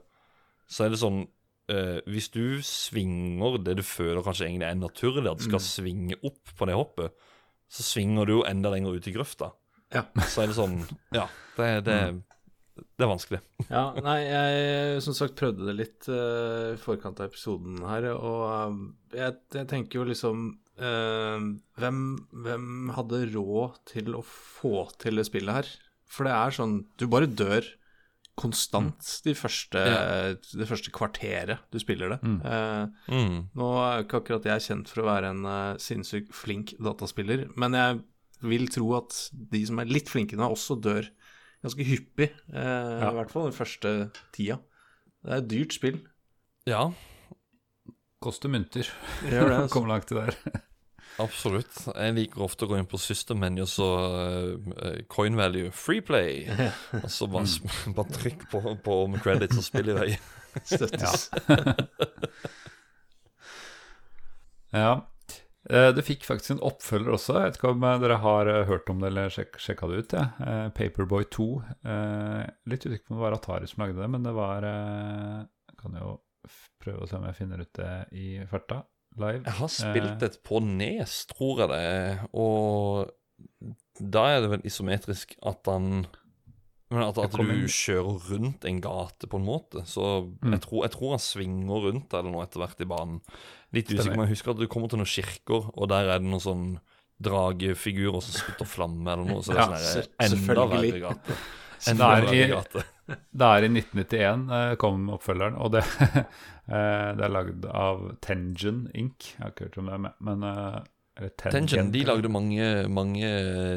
[0.73, 5.29] så er det sånn uh, Hvis du svinger det du føler kanskje egentlig er naturlig,
[5.31, 7.29] at du skal svinge opp på det hoppet,
[7.73, 9.53] så svinger du jo enda lenger ut i grøfta.
[9.93, 10.07] Ja.
[10.29, 10.79] Så er det sånn
[11.18, 11.27] Ja,
[11.59, 11.99] det, det,
[12.81, 13.43] det er vanskelig.
[13.68, 16.20] Ja, nei, jeg som sagt prøvde det litt i
[16.73, 18.83] i forkant av episoden her, og uh,
[19.16, 20.49] jeg, jeg tenker jo liksom
[20.81, 21.49] uh,
[21.81, 22.03] hvem,
[22.45, 25.73] hvem hadde råd til å få til det spillet her?
[26.12, 27.64] For det er sånn Du bare dør
[28.39, 29.80] konstant de første,
[30.57, 32.20] det første kvarteret du spiller det.
[32.24, 33.37] Eh, Mm.
[33.55, 37.76] nå er ikke akkurat jeg kjent for å være en uh, sinnssykt flink dataspiller, men
[37.76, 38.01] jeg
[38.43, 39.18] vil tro at
[39.53, 41.07] de som er litt flinke nå, også dør
[41.62, 42.30] ganske hyppig.
[42.55, 43.93] eh, I hvert fall den første
[44.35, 44.59] tida.
[45.22, 46.01] Det er et dyrt spill.
[46.66, 46.89] Ja,
[48.22, 48.87] Koster mynter.
[49.22, 49.57] Det gjør det.
[49.61, 49.72] Altså.
[49.76, 50.35] Kom langt til der.
[51.20, 51.74] Absolutt.
[51.92, 56.00] Jeg liker ofte å gå inn på system menu og så uh, coin value, free
[56.00, 56.46] play.
[57.02, 57.94] Og så bare, Mm.
[57.98, 60.10] bare trykk på, på om credits og spill i vei.
[60.72, 61.28] Støttes.
[64.72, 64.92] Ja.
[65.70, 67.36] Eh, Det fikk faktisk en oppfølger også.
[67.38, 70.16] Jeg vet ikke om dere har hørt om det eller sjek sjekka det ut.
[70.16, 70.24] Ja.
[70.76, 71.48] Paperboy 2.
[71.84, 72.42] Eh,
[72.72, 75.98] Litt usikker på om det var Atari som lagde det, men det var Jeg kan
[76.00, 76.16] jo
[76.82, 78.80] prøve å se om jeg finner ut det i farta.
[79.20, 79.42] Live.
[79.44, 82.18] Jeg har spilt et på Nes, tror jeg det.
[82.32, 83.10] Og
[84.00, 86.06] da er det vel isometrisk at han
[86.92, 89.80] men at, at du kjører rundt en gate, på en måte.
[89.88, 90.52] Så Mm.
[90.52, 93.22] jeg, tror, jeg tror han svinger rundt eller noe etter hvert i banen.
[93.72, 96.28] Litt usikker, men jeg husker at du kommer til noen kirker, og der er det
[96.28, 96.66] noen sånn
[97.22, 99.40] dragefigurer som spytter flamme eller noe.
[99.40, 100.02] Så det Ja, er
[100.36, 101.36] sånn enda verre gate.
[101.88, 102.84] Enda er verre gate.
[103.32, 106.22] Det er i 1991 eh, kom oppfølgeren, og det, eh,
[106.68, 109.32] det er lagd av Tengen Inc.
[109.34, 113.28] Jeg har ikke hørt om det, men- eh, Tengen de lagde mange, mange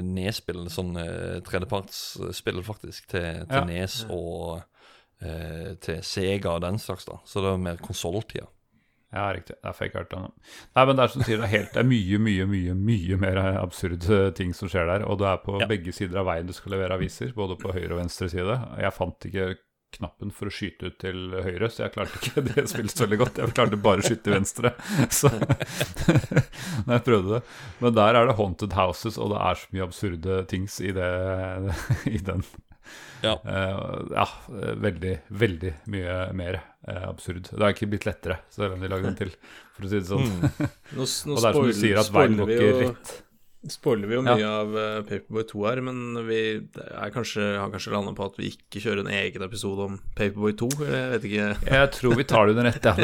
[0.06, 3.66] nedspill, sånn eh, tredjepartsspill faktisk, til, til Ja.
[3.66, 4.64] Nes og
[5.22, 7.18] eh, til Sega og den slags, da.
[7.26, 8.48] Så det var mer konsolltida.
[9.16, 9.56] Ja, riktig.
[9.64, 10.32] Det hørt om det.
[10.76, 13.18] Nei, men det er som sier, det er, helt, det er mye, mye, mye mye
[13.22, 15.06] mer absurde ting som skjer der.
[15.08, 15.68] Og det er på Ja.
[15.68, 18.58] begge sider av veien du skal levere aviser, både på høyre og venstre side.
[18.82, 19.56] Jeg fant ikke
[19.96, 23.20] knappen for å skyte ut til høyre, så jeg klarte ikke det spillet så veldig
[23.24, 23.42] godt.
[23.42, 24.74] Jeg klarte bare å skyte til venstre.
[25.20, 25.32] Så
[26.86, 27.42] når jeg prøvde det.
[27.82, 31.10] Men der er det haunted houses, og det er så mye absurde tings i, det,
[32.12, 32.46] i den.
[33.24, 33.36] Ja.
[33.42, 34.26] Uh, ja,
[34.82, 37.50] veldig, veldig mye mer uh, absurd.
[37.52, 39.34] Det har ikke blitt lettere, selv om de lagde den til,
[39.76, 40.28] for å si det sånn.
[40.30, 40.74] Mm.
[41.00, 43.16] Nå, nå Og det er som du sier, at veien spoiler går ikke rett.
[43.72, 44.36] Spoiler vi jo Ja.
[44.36, 45.98] mye av eh, Paperboy 2 her, men
[46.28, 46.40] vi
[46.86, 50.54] er kanskje, har kanskje landet på at vi ikke kjører en egen episode om Paperboy
[50.60, 50.70] 2?
[50.86, 51.48] Eller jeg vet ikke.
[51.80, 52.94] Jeg tror vi tar det under ett, ja.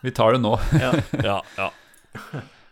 [0.00, 0.58] Vi tar det nå.
[0.80, 0.92] Ja.
[1.24, 1.70] Ja, ja.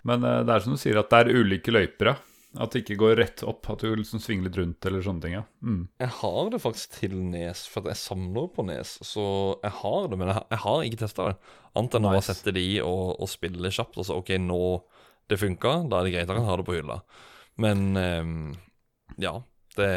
[0.05, 2.17] Men eh, det er som du sier, at det er ulike løyper, ja.
[2.55, 5.33] At det ikke går rett opp, at du liksom svinger litt rundt eller sånne ting.
[5.35, 5.43] ja.
[5.65, 5.89] Mm.
[5.99, 8.97] Jeg har det faktisk til Nes, for jeg samler på Nes.
[9.03, 9.25] Så
[9.65, 11.55] jeg har det, men jeg har, jeg har ikke testa det.
[11.75, 13.99] Annet enn å bare sette det i og, og spille kjapt.
[13.99, 14.61] Og så OK, nå
[15.31, 17.01] det funka, da er det greit, jeg kan ha det på hylla.
[17.65, 18.55] Men um,
[19.23, 19.37] ja,
[19.79, 19.91] det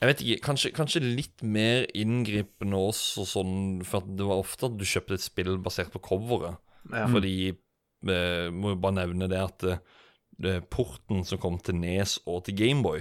[0.00, 4.70] Jeg vet ikke, kanskje, kanskje litt mer inngripende også sånn For at det var ofte
[4.70, 6.56] at du kjøpte et spill basert på coveret.
[6.90, 7.06] Ja.
[7.08, 9.84] Fordi eh, Må jo bare nevne det at eh,
[10.70, 12.98] porten som kom til Nes og til Gameboy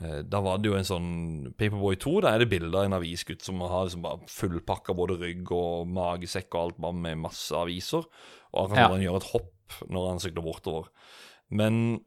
[0.00, 1.08] eh, Da var det jo en sånn
[1.58, 2.14] Paperboy 2.
[2.24, 5.86] Da er det bilder av en avisgutt som har liksom bare fullpakka både rygg og
[5.92, 8.06] magesekk og alt bare med masse aviser.
[8.54, 8.88] Og akkurat Ja.
[8.88, 10.90] når han gjør et hopp når han sykler bortover.
[11.50, 12.00] Men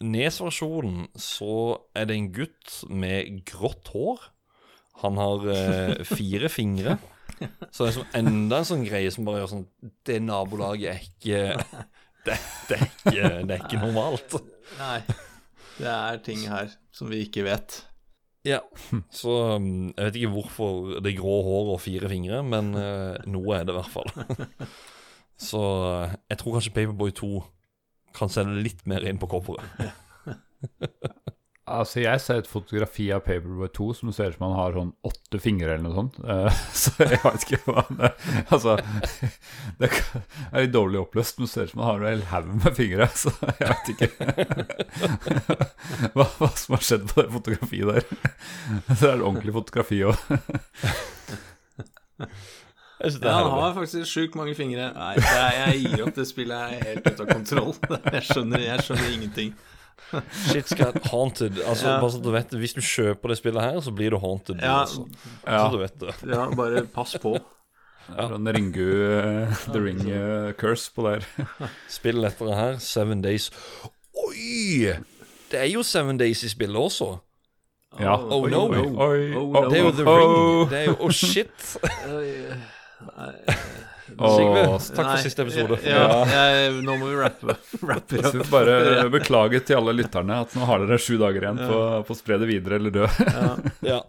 [0.00, 4.22] Nes-versjonen så er det en gutt med grått hår.
[5.02, 6.98] Han har eh, fire fingre.
[7.72, 9.66] Så det er enda en sånn greie som bare gjør sånn
[10.04, 11.86] Det nabolaget er ikke
[12.26, 12.36] Det,
[12.68, 14.34] det, er, ikke, det er ikke normalt.
[14.78, 14.98] Nei.
[15.80, 17.80] Det er ting her som vi ikke vet.
[18.44, 18.60] Ja,
[19.12, 23.18] så um, jeg vet ikke hvorfor det er grå hår og fire fingre, men eh,
[23.28, 24.08] noe er det i hvert fall.
[25.50, 25.60] så
[25.90, 27.30] eh, jeg tror kanskje Paperboy 2
[28.16, 29.60] kan selge litt mer inn på coveret.
[31.70, 34.90] Altså, jeg ser et fotografi av Paperboy 2 som ser ut som han har sånn
[35.06, 36.18] åtte fingre eller noe sånt.
[36.30, 38.10] Eh, så jeg vet ikke hva det
[38.54, 38.76] Altså,
[39.80, 42.50] det er litt dårlig oppløst, men det ser ut som han har en hel haug
[42.60, 43.08] med fingre.
[43.22, 44.10] Så jeg vet ikke
[46.14, 48.02] hva, hva som har skjedd på det fotografiet der.
[48.92, 50.16] Så er et ordentlig fotografi òg.
[53.00, 54.90] Jeg det Ja, han har faktisk sjukt mange fingre.
[54.92, 56.14] Nei, det er, jeg gir opp.
[56.18, 57.72] Det spillet Jeg er helt ute av kontroll.
[58.12, 59.54] Jeg skjønner, jeg skjønner ingenting.
[60.50, 61.60] Shit's got haunted.
[61.62, 62.00] Altså, Ja.
[62.02, 64.58] bare så du vet det, Hvis du kjøper det spillet her, så blir du haunted.
[64.62, 65.06] Ja, Altså.
[65.46, 65.64] Ja.
[65.68, 66.14] Så du vet det.
[66.34, 67.36] ja, bare pass på.
[68.10, 71.26] Sånn Ringu eh, The Ring uh, Curse på der.
[71.96, 72.78] Spill lettere her.
[72.82, 73.50] Seven Days.
[74.26, 74.96] Oi!
[75.50, 77.12] Det er jo Seven Days i spillet også.
[78.00, 78.16] Ja.
[78.18, 78.64] Oh, no.
[78.70, 80.18] Oi, oi, Oh, oh, Det er jo The oh.
[80.18, 80.70] Ring.
[80.70, 81.76] Det er jo Oh, shit.
[84.20, 85.78] Sigve, Åh, takk for siste episode.
[85.88, 87.56] Ja, jeg, nå må vi rappe,
[87.88, 88.40] rappe opp.
[88.52, 88.78] bare
[89.18, 92.36] beklage til alle lytterne at nå har dere sju dager igjen på, på å spre
[92.42, 93.06] det videre eller dø.
[93.30, 93.52] Ja.
[93.94, 94.00] Ja.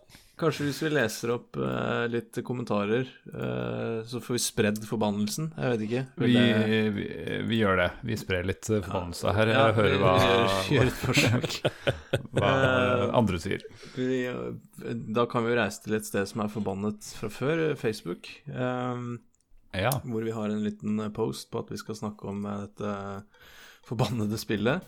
[0.42, 5.52] Kanskje hvis vi leser opp eh, litt kommentarer, eh, så får vi spredd forbannelsen.
[5.54, 6.02] Jeg vet ikke.
[6.24, 6.38] Vi,
[6.96, 7.06] vi,
[7.52, 7.86] vi gjør det.
[8.10, 9.52] Vi sprer litt eh, forbannelse her.
[9.54, 10.90] Ja, Jeg hører hva, vi gjør,
[11.22, 11.52] gjør
[12.42, 12.54] hva
[13.22, 13.68] andre sier.
[13.94, 14.24] Vi,
[15.14, 18.32] da kan vi jo reise til et sted som er forbannet fra før, eh, Facebook.
[18.50, 19.20] ehm,
[19.74, 19.92] Ja.
[20.04, 22.96] hvor vi har en liten eh, post på at vi skal snakke om eh, dette
[23.88, 24.84] forbannede spillet.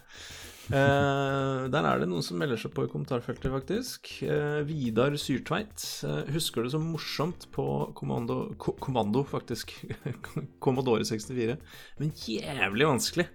[0.72, 4.12] Eh, der er det noen som melder seg på i kommentarfeltet, faktisk.
[4.24, 5.84] Eh, Vidar Syrtveit.
[6.08, 7.66] Eh, husker det som morsomt på
[7.98, 9.76] Kommando, ko, kommando faktisk.
[10.64, 11.58] Commodore 64.
[12.00, 13.28] Men jævlig vanskelig.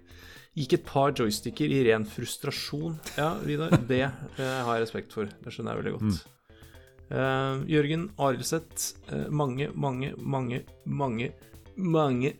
[0.57, 2.97] Gikk et par joysticker i ren frustrasjon.
[3.19, 5.29] Ja, Vidar, det eh, har jeg respekt for.
[5.29, 6.25] Det skjønner jeg veldig godt.
[7.09, 8.93] Eh, Jørgen Arildseth.
[9.11, 11.33] uh, mange, mange, mange, mange,
[11.75, 12.33] mange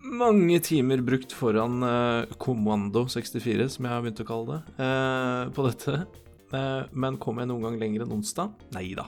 [0.00, 5.50] mange timer brukt foran uh, Kommando 64, som jeg har begynt å kalle det, eh,
[5.52, 5.96] på dette.
[6.50, 8.54] Eh, men kom jeg noen gang lenger enn onsdag?
[8.74, 9.06] Nei da.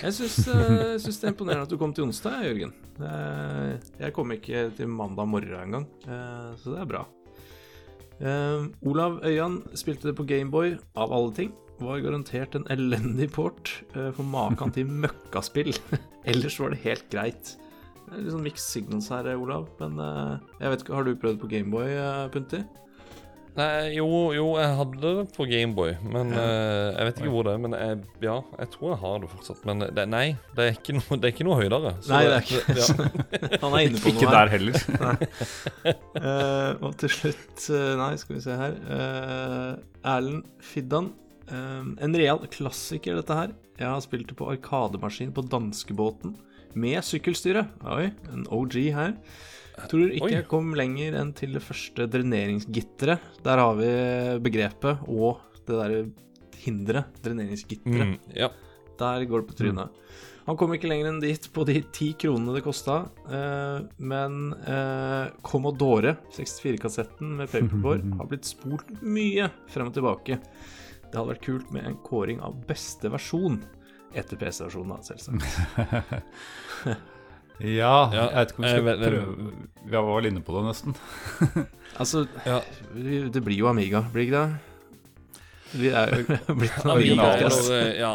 [0.00, 2.72] Jeg syns, eh, det er imponerende at du kom til onsdag, Jørgen.
[2.96, 7.04] Eh, jeg kom ikke til mandag morgen engang, uh, så det er bra.
[8.16, 11.52] Eh, Olav Øyan spilte det på Gameboy, av alle ting.
[11.82, 15.74] Var garantert en elendig port eh, for maken til møkkaspill.
[16.30, 17.52] Ellers var det helt greit.
[18.06, 19.68] Det er litt sånn mixed signals her, Olav.
[19.82, 22.62] Men eh, jeg vet ikke, har du prøvd på Gameboy, uh, Punti?
[23.56, 24.04] Nei, jo,
[24.36, 27.60] jo, jeg hadde det på Gameboy, men eh, jeg vet ikke hvor det er.
[27.64, 29.62] Men jeg, ja, jeg tror jeg har det fortsatt.
[29.68, 30.24] Men det, nei,
[30.58, 31.94] det er ikke noe, det er ikke noe høydere.
[32.04, 33.06] Så Nei, det er ikke ja.
[33.64, 34.76] Han er inne på Ikke noe der heller.
[36.20, 38.76] uh, og til slutt eh, Nei, skal vi se her.
[38.90, 41.14] Uh, Erlend Fiddan.
[41.48, 43.54] Eh, en real klassiker, dette her.
[43.76, 46.36] Jeg har spilt det på arkademaskin på danskebåten
[46.76, 47.66] med sykkelstyre.
[47.92, 49.16] Oi, en OG her.
[49.90, 50.36] Tror ikke Oi.
[50.38, 53.24] jeg kom lenger enn til det første dreneringsgitteret.
[53.44, 53.90] Der har vi
[54.44, 56.06] begrepet og det derre
[56.64, 57.18] hinderet.
[57.24, 58.16] Dreneringsgitteret.
[58.16, 58.48] Mm, ja.
[58.96, 60.00] Der går det på trynet.
[60.46, 63.00] Han kom ikke lenger enn dit på de ti kronene det kosta,
[63.34, 70.38] eh, men eh, Commodore 64-kassetten med paperboard har blitt spolt mye frem og tilbake.
[71.10, 73.60] Det hadde vært kult med en kåring av beste versjon.
[74.16, 75.42] Etter PC-versjonen, da, selvsagt.
[77.56, 79.52] Ja, Ja, jeg vet ikke om vi jeg skal vet- prøve
[79.86, 80.96] Vi var vel inne på det, nesten.
[82.00, 82.58] Altså, Ja.
[83.32, 84.58] det blir jo Amiga, blir ikke det?
[85.72, 86.24] Vi er jo
[86.60, 87.70] blitt en Amiga, Amiga-podcast.
[87.70, 88.10] eller, ja,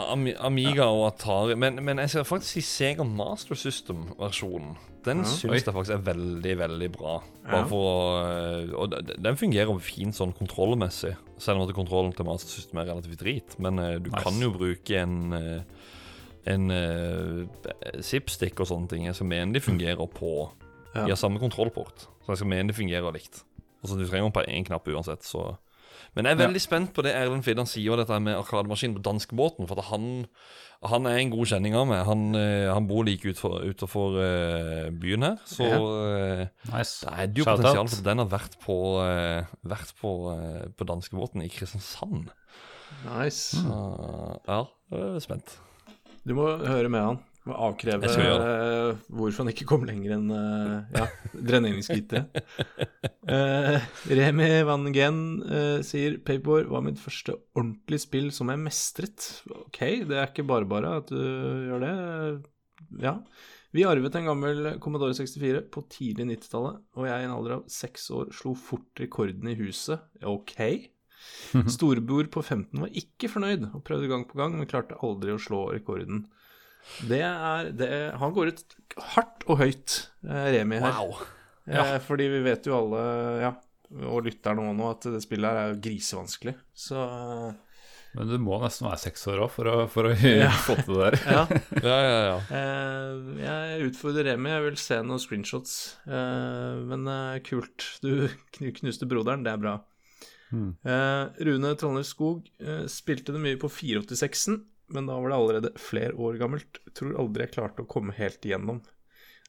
[0.46, 1.56] Amiga og Atari.
[1.58, 4.78] Men, men jeg ser faktisk i Sega Master System-versjonen.
[5.04, 5.24] Den Ja.
[5.24, 7.24] syns jeg faktisk er veldig, veldig bra.
[7.44, 7.66] Bare Ja.
[7.66, 8.90] for å, øh, Og
[9.24, 13.60] den fungerer fint sånn kontrollmessig, selv om at kontrollen til Master System er relativt drit.
[13.60, 14.24] Men øh, du Nice.
[14.24, 15.62] kan jo bruke en øh,
[16.48, 17.46] en uh,
[18.02, 19.06] zipstick og sånne ting.
[19.06, 20.50] Jeg skal mene de fungerer på
[20.96, 21.04] Ja.
[21.06, 23.44] De har samme kontrollport, så jeg skal mene de fungerer likt.
[23.84, 25.58] Altså Du trenger bare én knapp uansett, så
[26.16, 29.66] Men jeg er veldig spent på det Erlend Fiddan sier, dette med Arkademaskin på danskebåten.
[29.68, 30.26] For at han,
[30.82, 32.00] han er en god kjenning av meg.
[32.08, 35.36] Han, eh, han bor like utenfor, utenfor eh, byen her.
[35.46, 37.06] Så eh, Nice.
[37.06, 37.92] det er jo Shout potensial out.
[37.94, 40.14] for at den har vært på, eh, vært på,
[40.78, 42.32] på danskebåten i Kristiansand.
[43.06, 43.62] Nice.
[43.62, 43.82] Så,
[44.48, 45.54] ja, jeg er spent.
[46.28, 47.22] Du må høre med han.
[47.50, 52.38] Må avkreve eh, hvorfor han ikke kom lenger enn uh, ja, dreneringsgitteret.
[53.22, 53.78] Uh,
[54.10, 59.28] Remi Van Gen eh, sier Paperboy var mitt første ordentlige spill som jeg mestret.
[59.54, 59.78] Ok,
[60.10, 61.92] det er ikke bare bare at du gjør det.
[63.06, 63.14] Ja.
[63.78, 67.64] Vi arvet en gammel Commodore 64 på tidlig 90-tallet, og jeg i en alder av
[67.72, 70.02] seks år slo fort rekorden i huset.
[70.28, 70.58] Ok.
[71.78, 75.42] Storebror på 15 var ikke fornøyd og prøvde gang på gang, men klarte aldri å
[75.42, 76.26] slå rekorden.
[77.08, 78.64] Det er det, Han går ut
[79.16, 80.98] hardt og høyt, eh, Remi her.
[81.00, 81.20] Wow.
[81.72, 83.02] Eh, fordi vi vet jo alle,
[83.46, 83.52] ja,
[84.12, 86.56] og lytterne òg nå, at det spillet her er jo grisevanskelig.
[86.76, 86.98] Så
[88.14, 90.12] Men du må nesten være seks år òg for å, for å
[90.44, 90.50] Ja.
[90.66, 91.20] få til det der.
[91.32, 91.44] ja.
[91.86, 92.40] Ja, ja, ja.
[92.58, 94.52] Eh, jeg utfordrer Remi.
[94.52, 95.78] Jeg vil se noen screenshots.
[96.12, 97.88] Eh, men eh, kult.
[98.04, 98.28] Du
[98.82, 99.78] knuste broderen, det er bra.
[100.52, 100.74] Mm.
[100.84, 104.58] Eh, Rune Trondheim Skog eh, spilte det mye på 486-en,
[104.94, 106.82] men da var det allerede flere år gammelt.
[106.98, 108.82] Tror aldri jeg klarte å komme helt igjennom.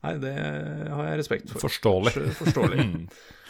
[0.02, 1.68] Nei, det har jeg respekt for.
[1.68, 2.16] Forståelig.
[2.40, 2.88] Forståelig.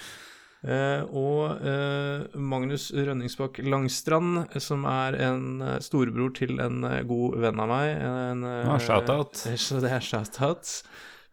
[0.63, 7.63] Eh, og eh, Magnus Rønningsbakk Langstrand, som er en eh, storebror til en god venn
[7.65, 7.89] av meg.
[7.99, 9.43] En, Ah, shout-out.
[9.65, 10.71] Så det er shout-out.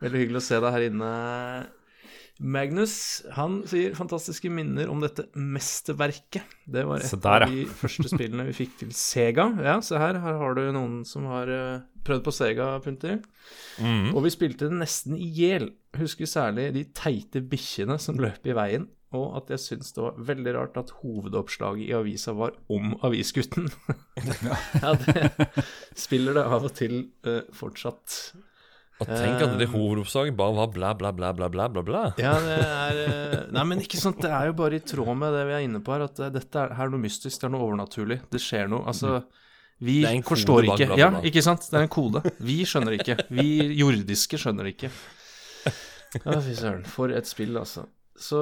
[0.01, 1.12] Veldig hyggelig å se deg her inne.
[2.39, 2.93] Magnus
[3.35, 6.45] han sier fantastiske minner om dette mesterverket.
[6.63, 7.47] Det var et der, ja.
[7.49, 9.49] av de første spillene vi fikk til Sega.
[9.59, 10.21] Ja, se her.
[10.23, 13.19] Her har du noen som har eh, prøvd på Sega, Punter.
[13.83, 14.13] Mm.
[14.13, 15.67] Og vi spilte det nesten i hjel.
[15.99, 20.19] Husker særlig de teite bikkjene som løp i veien, og at jeg syns det var
[20.31, 23.67] veldig rart at hovedoppslaget i avisa var om avisgutten.
[24.83, 25.65] ja, det
[25.97, 28.21] spiller det av og til uh, fortsatt.
[28.99, 32.01] Og tenk at det hovedoppslaget bare var bla, bla, bla, bla, bla, bla, bla.
[32.19, 35.31] Ja, det er eh, Nei, men ikke sant, det er jo bare i tråd med
[35.37, 37.47] det vi er inne på her, at eh, dette er, her er noe mystisk, det
[37.47, 38.19] er noe overnaturlig.
[38.33, 38.83] Det skjer noe.
[38.91, 39.21] Altså
[39.79, 40.89] vi en kode forstår ikke.
[40.89, 41.63] bla, bla, Ja, ikke sant?
[41.71, 42.23] Det er en kode.
[42.43, 43.15] Vi skjønner ikke.
[43.31, 43.47] Vi
[43.79, 44.91] jordiske skjønner ikke.
[46.25, 46.83] Å, fy søren.
[46.89, 47.85] For et spill, altså.
[48.19, 48.39] Så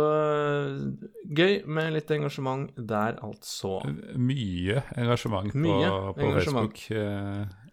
[1.38, 3.78] gøy med litt engasjement der, altså.
[4.18, 6.74] Mye engasjement på, Mye på engasjement.
[6.74, 7.67] Facebook.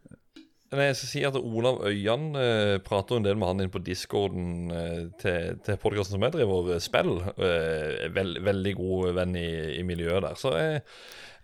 [0.75, 3.71] Eh, Nei, jeg skal si at Olav Øyan eh, prater en del med han inn
[3.73, 7.13] på discorden eh, til, til podkasten som jeg driver, eh, spill.
[7.39, 9.47] Eh, veld, veldig god venn i,
[9.79, 10.37] i miljøet der.
[10.41, 10.83] Så jeg,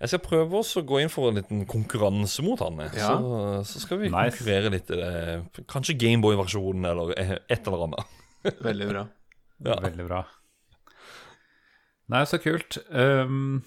[0.00, 2.82] jeg skal prøve også å gå inn for en liten konkurranse mot han.
[2.96, 3.14] Ja.
[3.16, 3.40] Så,
[3.72, 4.36] så skal vi Nice.
[4.40, 5.64] konkurrere litt i det.
[5.70, 8.16] Kanskje Gameboy-versjonen eller eh, et eller annet.
[8.68, 9.06] Veldig bra.
[9.66, 9.80] Ja.
[9.84, 10.22] Veldig bra.
[12.10, 12.80] Nei, så kult.
[12.90, 13.60] Um,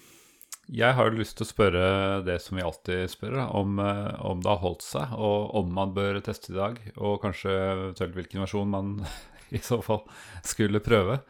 [0.72, 1.88] jeg har lyst til å spørre
[2.24, 5.92] det som vi alltid spør, om, eh, om det har holdt seg, og om man
[5.96, 8.94] bør teste i dag, og kanskje eventuelt hvilken versjon man
[9.56, 10.04] i så fall
[10.46, 11.20] skulle prøve.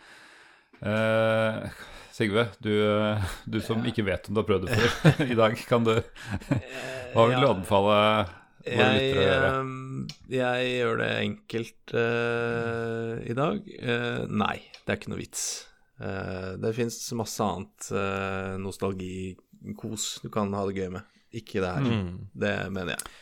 [0.85, 1.66] Eh,
[2.14, 5.59] Sigve, du, eh, du som ikke vet om du har prøvd det før i dag,
[5.66, 8.11] kan du Hva vil du anbefale våre
[8.68, 9.55] Jeg, lyttere å gjøre?
[10.30, 13.66] jeg gjør det enkelt uh, i dag.
[13.82, 15.43] Uh, nei, det er ikke noe vits.
[16.01, 21.12] Eh, det fins masse annet uh, nostalgikos du kan ha det gøy med.
[21.34, 21.86] Ikke det her.
[21.86, 22.16] Mm.
[22.34, 23.14] Det mener jeg.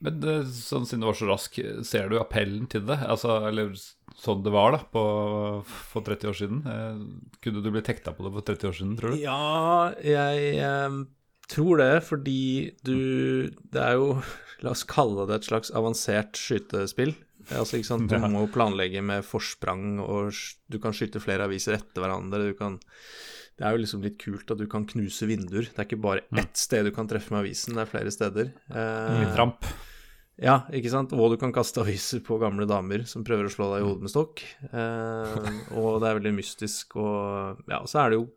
[0.00, 1.56] Men eh, sånn siden du var så rask,
[1.86, 2.96] ser du appellen til det?
[3.04, 3.74] Altså, eller
[4.20, 5.04] sånn det var da, på,
[5.92, 6.60] for 30 år siden?
[6.64, 7.02] Eh,
[7.44, 9.20] kunne du blitt hekta på det for 30 år siden, tror du?
[9.20, 11.02] Ja, jeg ehm,
[11.52, 12.42] tror det, fordi
[12.86, 14.14] du Det er jo
[14.64, 17.14] La oss kalle det et slags avansert skytespill.
[17.56, 18.08] Altså, ikke sant?
[18.10, 18.28] Du Ja.
[18.30, 20.32] må planlegge med forsprang, og
[20.70, 22.50] du kan skyte flere aviser etter hverandre.
[22.50, 22.78] Du kan
[23.60, 25.66] Det er jo liksom litt kult at du kan knuse vinduer.
[25.68, 28.52] Det er ikke bare ett sted du kan treffe med avisen, det er flere steder.
[28.72, 29.66] Eh, Litt ramp.
[30.40, 31.12] ja, ikke sant?
[31.12, 34.06] Og du kan kaste aviser på gamle damer som prøver å slå deg i hodet
[34.06, 34.40] med stokk.
[34.72, 38.28] Eh, og det er veldig mystisk, og ja, så er det jo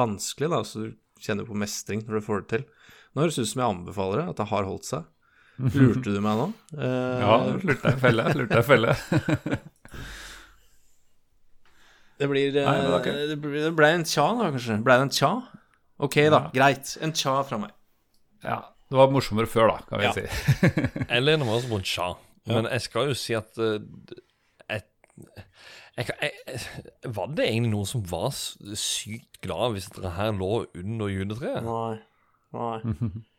[0.00, 2.64] vanskelig, da, så du kjenner på mestring når du får det til.
[3.12, 5.04] Nå høres det ut som jeg anbefaler det, at det har holdt seg.
[5.58, 6.46] Lurte du meg nå?
[6.74, 8.24] Uh, Ja, lurte deg felle.
[8.34, 8.94] Lurte deg felle.
[12.18, 12.78] det blir eh, Nei,
[13.30, 14.76] det, ble, det ble en tja, da, kanskje?
[14.86, 15.30] Ble det en tja?
[16.02, 16.40] Ok, da.
[16.54, 16.86] Greit.
[17.04, 17.72] En tja fra meg.
[18.46, 20.12] Ja, det var morsommere før, da, kan vi Ja.
[20.16, 20.24] si.
[21.12, 22.08] Jeg lener meg også på en tja.
[22.50, 23.76] Men jeg skal jo si at uh,
[24.66, 24.80] jeg,
[25.94, 30.48] jeg, jeg, Var det egentlig noen som var sykt glad hvis dette her lå
[30.80, 31.62] under juletreet?
[31.62, 32.00] Nei.
[32.56, 32.80] Nei.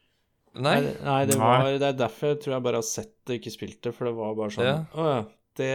[0.53, 0.75] Nei?
[0.81, 3.53] Nei, nei, det, var, det er derfor jeg tror jeg bare har sett det, ikke
[3.55, 3.93] spilt det.
[3.95, 4.75] For det var bare sånn Ja.
[4.93, 5.21] Å ja,
[5.57, 5.71] det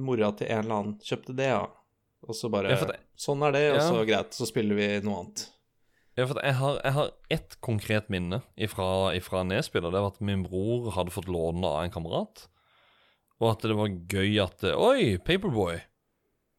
[0.00, 1.66] Mora til en eller annen kjøpte det, ja.
[2.28, 5.18] Og så bare Ja, det- Sånn er det, og så greit, så spiller vi noe
[5.24, 5.42] annet.
[6.16, 9.92] Ja, for jeg har, jeg har ett konkret minne ifra, ifra nedspillet.
[9.92, 12.46] Det var at min bror hadde fått låne av en kamerat.
[13.40, 15.78] Og at det var gøy at Oi, Paperboy!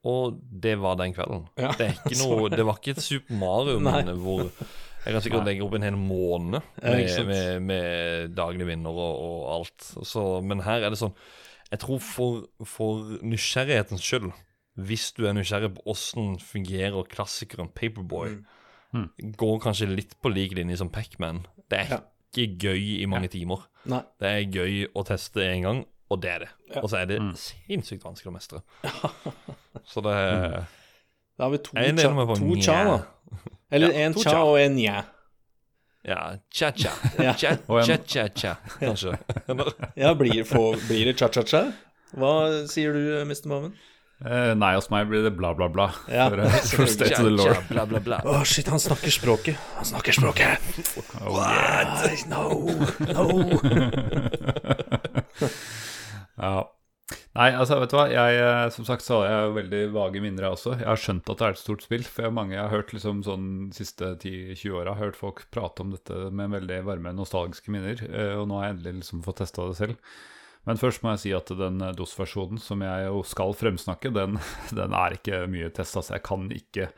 [0.05, 1.43] Og det var den kvelden.
[1.61, 4.47] Ja, Det, er ikke noe, det var ikke et Super Mario-minne hvor
[5.05, 9.51] jeg kan sikkert legge opp en hel måned med, med, med daglig vinner og, og
[9.55, 9.87] alt.
[10.07, 11.15] Så, men her er det sånn
[11.71, 14.31] Jeg tror for, for nysgjerrighetens skyld,
[14.75, 18.41] hvis du er nysgjerrig på åssen fungerer klassikeren Paperboy,
[18.91, 19.05] Mm.
[19.39, 21.45] går kanskje litt på lik linje som Pac-Man.
[21.71, 21.99] Det er Ja.
[22.35, 23.61] ikke gøy i mange timer.
[23.87, 24.01] Nei.
[24.19, 26.49] Det er gøy å teste én gang, og det er det.
[26.75, 26.81] Ja.
[26.83, 27.31] Og så er det Mm.
[27.39, 28.59] sinnssykt vanskelig å mestre.
[29.87, 30.67] Så det er
[31.37, 32.99] Da har vi to cha, to nja.
[33.71, 35.03] Eller Ja, en cha og en nja.
[36.03, 36.89] Ja, cha-cha.
[37.21, 37.33] Ja.
[37.37, 39.17] Cha-cha-cha, kanskje.
[39.95, 41.67] Ja, blir, får, blir det cha-cha-cha?
[42.17, 42.31] Hva
[42.67, 43.47] sier du, Mr.
[43.51, 43.75] Maven?
[44.25, 45.87] Eh, nei, hos meg blir det bla, bla, bla.
[46.09, 46.27] Ja.
[46.29, 47.37] For, eh, for state to the.
[47.45, 48.19] Cha-cha, bla, bla, bla.
[48.25, 49.61] Å, shit, han snakker språket.
[49.77, 50.57] Han snakker språket.
[51.21, 52.25] Oh, What?
[52.29, 52.43] No,
[53.13, 53.25] no.
[56.41, 56.65] Ja.
[57.31, 58.05] Nei, altså, vet du hva.
[58.11, 60.73] Jeg, eh, som sagt så har jeg veldig vage minner, jeg også.
[60.81, 62.03] Jeg har skjønt at det er et stort spill.
[62.03, 65.93] For jeg, mange, jeg har hørt liksom sånn siste 10-20 åra hørt folk prate om
[65.95, 68.03] dette med veldig varme, nostalgiske minner.
[68.09, 70.11] eh, Og nå har jeg endelig liksom fått testa det selv.
[70.67, 74.35] Men først må jeg si at den eh, DOS-versjonen som jeg jo skal fremsnakke, den,
[74.81, 76.89] den er ikke mye testa, så jeg kan ikke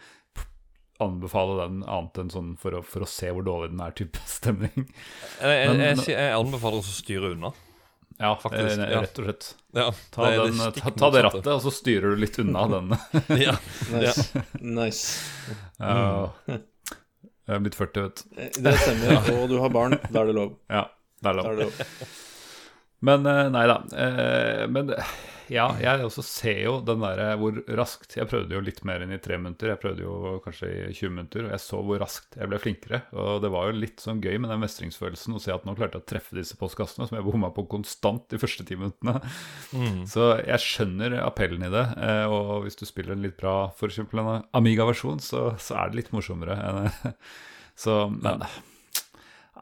[1.04, 4.18] anbefale den annet enn sånn for å, for å se hvor dårlig den er, type
[4.40, 4.90] stemning.
[5.38, 7.54] Jeg, jeg, jeg, jeg anbefaler å styre unna.
[8.20, 9.02] Ja, Faktisk, eh, ja.
[9.02, 9.48] rett og slett.
[9.74, 12.68] Ja, Ta, det den, det ta, ta det rattet, og så styrer du litt unna
[12.70, 12.94] den.
[13.46, 13.56] Ja.
[13.92, 14.44] Nice.
[14.62, 15.56] nice.
[15.80, 16.30] Ja.
[16.48, 18.38] Jeg er blitt 40, vet du.
[18.40, 19.32] Eh, Det stemmer.
[19.42, 19.98] Og du har barn.
[20.14, 20.54] Da er det lov.
[20.72, 20.86] Ja,
[21.20, 21.50] det er Da lov.
[21.50, 22.14] er det lov.
[23.04, 23.80] Men eh, nei da.
[24.00, 24.94] eh, Men
[25.54, 29.14] ja, jeg også ser jo den derre hvor raskt Jeg prøvde jo litt mer enn
[29.16, 29.70] i tre minutter.
[29.72, 33.00] Jeg prøvde jo kanskje i 20 minutter, og jeg så hvor raskt jeg ble flinkere.
[33.14, 36.00] Og det var jo litt sånn gøy med den mestringsfølelsen å se at nå klarte
[36.00, 39.20] jeg å treffe disse postkassene som jeg bomma på konstant de første ti minuttene.
[39.72, 40.04] Mm.
[40.10, 41.86] Så jeg skjønner appellen i det.
[42.10, 44.02] eh, Og hvis du spiller en litt bra, f.eks.
[44.04, 46.60] en Amiga-versjon, så, så er det litt morsommere.
[47.74, 48.44] Så, men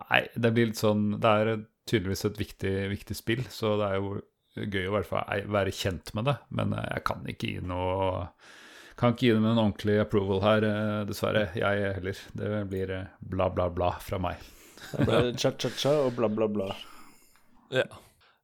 [0.09, 1.51] Nei, det blir litt sånn Det er
[1.87, 4.17] tydeligvis et viktig, viktig spill, så det er jo
[4.55, 6.37] gøy å hvert fall være kjent med det.
[6.55, 8.25] Men eh, jeg kan ikke gi noe
[8.99, 11.47] kan ikke gi dem en ordentlig approval her, eh, dessverre.
[11.57, 12.19] Jeg heller.
[12.37, 14.43] Det blir eh, bla, bla, bla fra meg.
[14.91, 16.69] Det blir cha-cha-cha og bla, bla, bla.
[17.73, 17.87] Ja.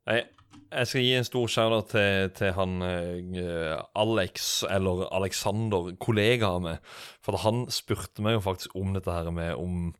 [0.07, 0.25] Jeg,
[0.71, 6.81] jeg skal gi en stor shout-out til, til han uh, Alex, eller Alexander, kollegaen min.
[7.25, 9.91] For han spurte meg jo faktisk om dette her med om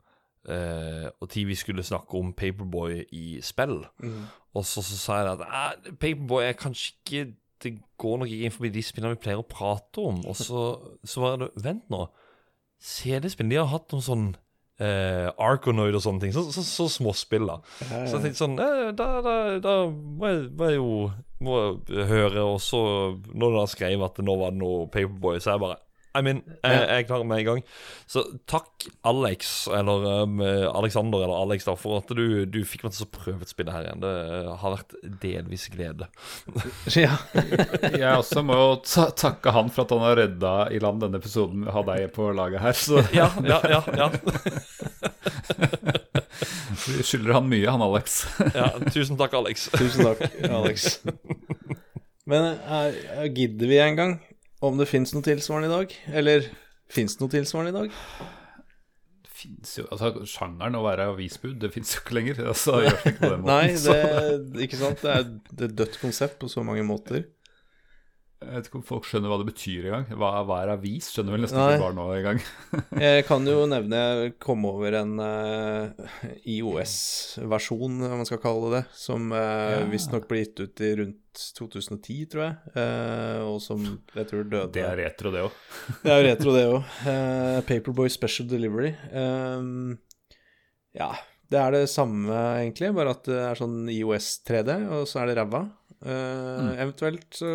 [0.48, 3.82] eh, Og tid vi skulle snakke om Paperboy i spill.
[4.58, 7.26] Og så, så sa jeg at "Eh, Paperboy er kanskje ikke
[7.64, 10.20] Det går nok ikke inn forbi de spillene vi pleier å prate om.
[10.30, 10.66] Og så,
[11.12, 12.04] så var det Vent nå.
[12.78, 14.26] CD-spill, de har hatt noen sånn
[14.78, 16.34] uh, Arconoid og sånne ting.
[16.36, 17.56] Så, så, så småspill, da.
[17.82, 19.34] Så jeg tenkte sånn eh, Da, da,
[19.64, 20.92] da må, jeg, må jeg jo
[21.42, 21.58] må
[21.90, 22.46] jeg høre.
[22.46, 22.84] Og så,
[23.34, 25.80] når han skrev at nå var det noe Paperboy, så jeg bare
[26.18, 27.62] I mean, jeg, jeg klar med en gang.
[28.10, 32.94] Så takk, Alex, eller um, Alexander, eller Alex, da, for at du, du fikk meg
[32.96, 34.02] til å prøve et spill her igjen.
[34.02, 34.14] Det
[34.64, 34.92] har vært
[35.24, 36.06] delvis glede.
[36.98, 37.14] Ja.
[37.98, 41.18] Jeg også må jo ta takke han for at han har redda i land denne
[41.22, 42.76] episoden med å ha deg på laget her.
[42.78, 43.82] Så Ja, ja, ja.
[43.98, 44.08] ja.
[46.88, 48.22] vi skylder han mye, han Alex.
[48.56, 49.68] ja tusen takk, Alex.
[49.76, 51.00] Tusen takk, Alex.
[52.28, 54.12] Men eh, gidder vi en gang
[54.66, 55.96] om det fins noe tilsvarende i dag?
[56.22, 56.50] Eller
[56.92, 57.96] fins det noe tilsvarende i dag?
[59.28, 62.42] Det finnes jo, altså Sjangeren å være avisbud, det fins jo ikke lenger.
[62.54, 63.32] Altså, gjør det ikke.
[63.46, 65.04] Nei, det, ikke sant?
[65.04, 65.26] Det er
[65.68, 67.28] et dødt konsept på så mange måter.
[68.38, 70.04] Jeg vet ikke om folk skjønner hva det betyr engang.
[70.22, 71.08] Hva, hva er avis?
[71.10, 71.72] Skjønner vel nesten Nei.
[71.74, 72.42] ikke barn nå engang.
[73.08, 76.12] Jeg kan jo nevne jeg kom over en uh,
[76.46, 79.40] IOS-versjon, om man skal kalle det det, som uh,
[79.74, 79.80] Ja.
[79.90, 84.70] visstnok ble gitt ut i rundt 2010, tror jeg, uh, og som jeg tror døde
[84.78, 85.58] Det er retro, det òg.
[86.04, 86.94] Det er jo retro, det òg.
[87.72, 88.94] Paperboy Special Delivery.
[89.18, 89.98] Ehm,
[90.98, 91.10] ja,
[91.50, 95.32] det er det samme, egentlig, bare at det er sånn IOS 3D, og så er
[95.32, 95.66] det ræva.
[96.06, 97.52] Eh, Eventuelt så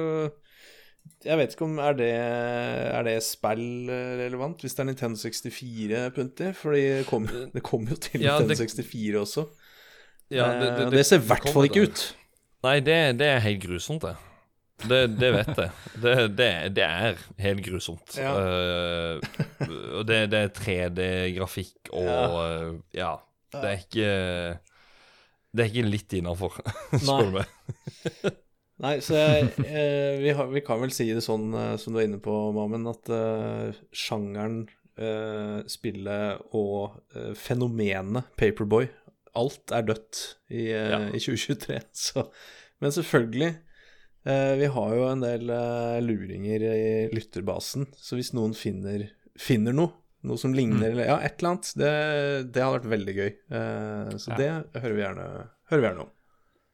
[1.24, 6.48] Jeg vet ikke om er det Er det spill-relevant, hvis det er Nintendo 64 punti?
[6.59, 9.46] For det kom, det kom jo til Ja, Nintendo det- 64 også.
[10.32, 12.03] Ja, det, det, ser i hvert fall ikke ut.
[12.64, 14.14] Nei, det, det er helt grusomt, det.
[14.88, 15.70] Det, det vet jeg.
[16.03, 16.48] Det, det,
[16.78, 18.16] det er helt grusomt.
[18.16, 18.32] Ja.
[18.32, 19.20] Uh,
[20.09, 23.12] det, det er 3D-grafikk og eh, ja.
[23.53, 24.09] Det er ikke
[25.53, 26.57] Det er ikke litt innafor,
[26.96, 28.32] spør du meg.
[28.83, 32.09] Nei, så eh, vi, har, vi kan vel si det sånn eh, som du er
[32.09, 34.64] inne på, Mamen, at eh, sjangeren
[34.99, 38.89] eh, spillet og eh, fenomenet Paperboy.
[39.39, 40.99] Alt er dødt i, eh, Ja.
[41.14, 41.78] i 2023.
[42.11, 42.26] Så.
[42.83, 43.53] Men selvfølgelig,
[44.26, 45.47] eh, vi har jo en del
[46.03, 46.83] luringer i
[47.14, 49.07] lytterbasen, så hvis noen finner,
[49.39, 49.95] finner noe,
[50.26, 51.93] noe som ligner, eller ja, et eller annet, det,
[52.55, 53.30] det hadde vært veldig gøy.
[53.30, 54.41] Eh, så Ja.
[54.43, 55.28] det hører vi gjerne,
[55.70, 56.12] hører vi gjerne om.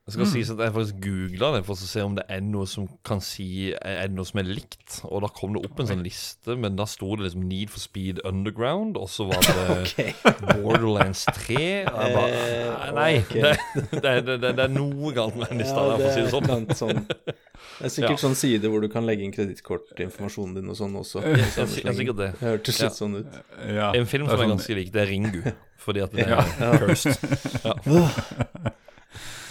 [0.08, 2.64] Det skal sies at jeg faktisk googla det for å se om det er noe
[2.70, 5.02] som kan si Er det noe som er likt.
[5.04, 7.82] Og da kom det opp en sånn liste, men da sto det liksom Need for
[7.82, 10.14] Speed Underground, og så var det
[10.62, 11.58] Borderlands 3.
[11.92, 13.42] Og jeg bare, Eh, nei, okay.
[13.42, 13.52] det,
[14.02, 16.20] det, det, det, det er noe galt med den lista Ja, der, for å si
[16.24, 16.72] det er sånn.
[16.80, 17.04] sånn.
[17.12, 18.22] Det er sikkert Ja.
[18.24, 21.20] sånn side hvor du kan legge inn kredittkortinformasjonen din og sånn også.
[21.20, 22.32] Ja, ja, sikkert det.
[22.40, 22.88] Det hørtes Ja.
[22.96, 23.38] sånn ut.
[23.68, 25.42] Ja, En film som er sånn- ganske lik, det er Ringu.
[25.84, 27.74] Fordi at det er Ja.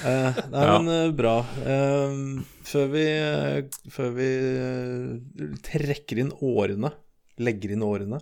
[0.05, 0.77] Eh, nei, Ja.
[0.79, 1.39] men eh, bra.
[1.65, 3.03] Uh, før vi,
[3.93, 4.29] før vi
[4.61, 6.91] uh, trekker inn årene,
[7.41, 8.19] legger inn årene,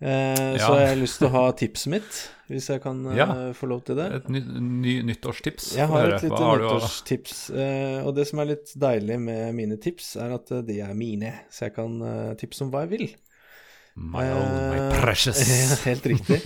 [0.00, 0.56] ja.
[0.56, 3.26] så har jeg lyst til å ha tipset mitt, hvis jeg kan Ja.
[3.52, 4.06] få lov til det.
[4.16, 4.40] Et ny,
[4.80, 5.74] ny nyttårstips.
[5.76, 7.40] Jeg har et lite nyttårstips,
[8.06, 11.68] og det som er litt deilig med mine tips, er at de er mine, så
[11.68, 12.00] jeg kan
[12.40, 13.10] tipse om hva jeg vil.
[13.96, 15.40] My own, my Eh, precious.
[15.88, 16.40] Helt riktig.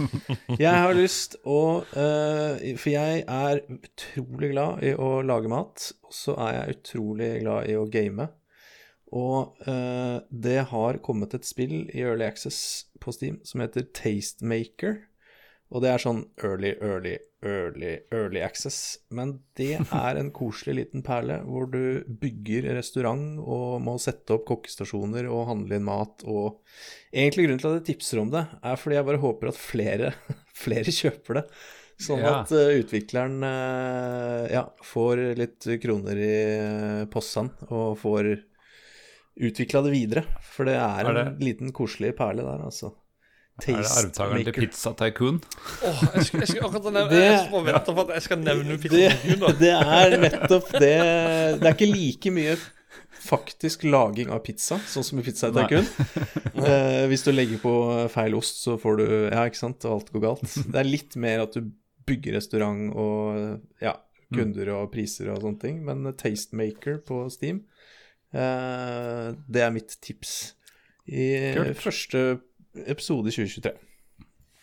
[0.59, 6.15] Jeg har lyst å eh, For jeg er utrolig glad i å lage mat, og
[6.15, 8.29] så er jeg utrolig glad i å game.
[9.15, 15.05] Og eh, det har kommet et spill i Early Access på Steam som heter Tastemaker.
[15.75, 18.99] Og det er sånn early, early, early, early access.
[19.15, 24.47] Men det er en koselig liten perle hvor du bygger restaurant og må sette opp
[24.49, 26.25] kokkestasjoner og handle inn mat.
[26.25, 26.61] Og
[27.13, 30.13] egentlig grunnen til at jeg tipser om det, er fordi jeg bare håper at flere,
[30.65, 31.47] flere kjøper det.
[32.05, 32.41] Sånn Ja.
[32.41, 38.33] at eh, utvikleren eh, ja, får litt kroner i uh, possen og får
[39.39, 40.25] utvikla det videre.
[40.43, 42.91] For det er, Er det- en liten koselig perle der, altså.
[43.63, 45.37] Er det arvtakeren til Pizza Tycoon?
[45.87, 48.39] Åh, jeg skal, jeg skal akkurat nevne Det- Jeg må vente på at jeg skal
[48.43, 50.95] nevne Pizza det, Tycoon, det er nettopp det
[51.61, 52.57] Det er ikke like mye
[53.25, 55.63] faktisk laging av pizza, sånn som i Pizza Nei.
[55.65, 55.87] Tycoon.
[56.65, 57.71] Eh, hvis du legger på
[58.13, 60.45] feil ost, så får du Ja, ikke sant, og alt går galt.
[60.71, 61.71] Det er litt mer at du
[62.07, 63.95] bygger restaurant og ja,
[64.33, 65.81] kunder og priser og sånne ting.
[65.85, 67.63] Men Tastemaker på Steam,
[68.33, 70.55] eh, det er mitt tips
[71.09, 71.27] i
[71.57, 71.77] Kult.
[71.83, 72.23] første
[72.87, 73.73] episode 2023.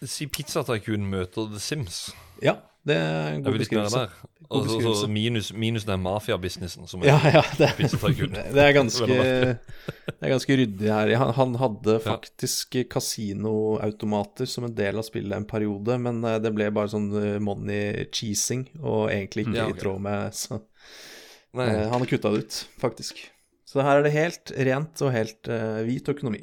[0.09, 2.09] Si Pizza møter The Sims.
[2.41, 2.57] Ja,
[2.87, 4.05] det er en god beskrivelse.
[4.49, 5.07] God Altså, beskrivelse.
[5.07, 7.69] minus, minus den mafiabusinessen som er Ja, ja, det,
[8.55, 11.13] det er ganske Det er ganske ryddig her.
[11.21, 16.51] Han, han hadde faktisk kasinoautomater som en del av spillet en periode, men eh, det
[16.57, 21.85] ble bare sånn eh, money cheesing, og egentlig ikke Ja, i tråd med Så eh,
[21.91, 23.21] han har kutta det ut, faktisk.
[23.67, 26.41] Så her er det helt rent og helt uh, hvit økonomi.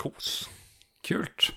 [0.00, 0.46] Kos.
[1.06, 1.52] Kult.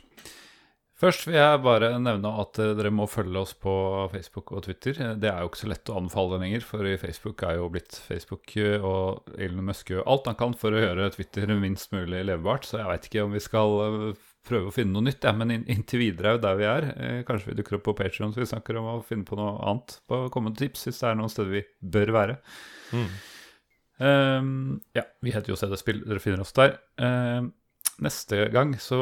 [0.99, 3.71] Først vil jeg bare nevne at eh, dere må følge oss på
[4.11, 4.97] Facebook og Twitter.
[5.15, 7.95] Det er jo ikke så lett å anbefale lenger, for i Facebook er jo blitt
[8.03, 12.25] Facebook, eh, og Elon Musk gjør alt han kan for å gjøre Twitter minst mulig
[12.27, 15.31] levebart, så jeg veit ikke om vi skal eh, prøve å finne noe nytt, ja,
[15.39, 16.89] men inntil videre er jo der vi er.
[17.27, 19.99] Kanskje vi dukker opp på Patreon så vi snakker om å finne på noe annet
[20.09, 21.63] på kommende tips, hvis det er noen steder vi
[21.95, 22.39] bør være.
[22.95, 23.11] Mm.
[23.99, 26.77] Um, ja, vi heter jo CD Spill, dere finner oss der.
[27.03, 27.51] Ehm,
[28.03, 29.01] neste gang så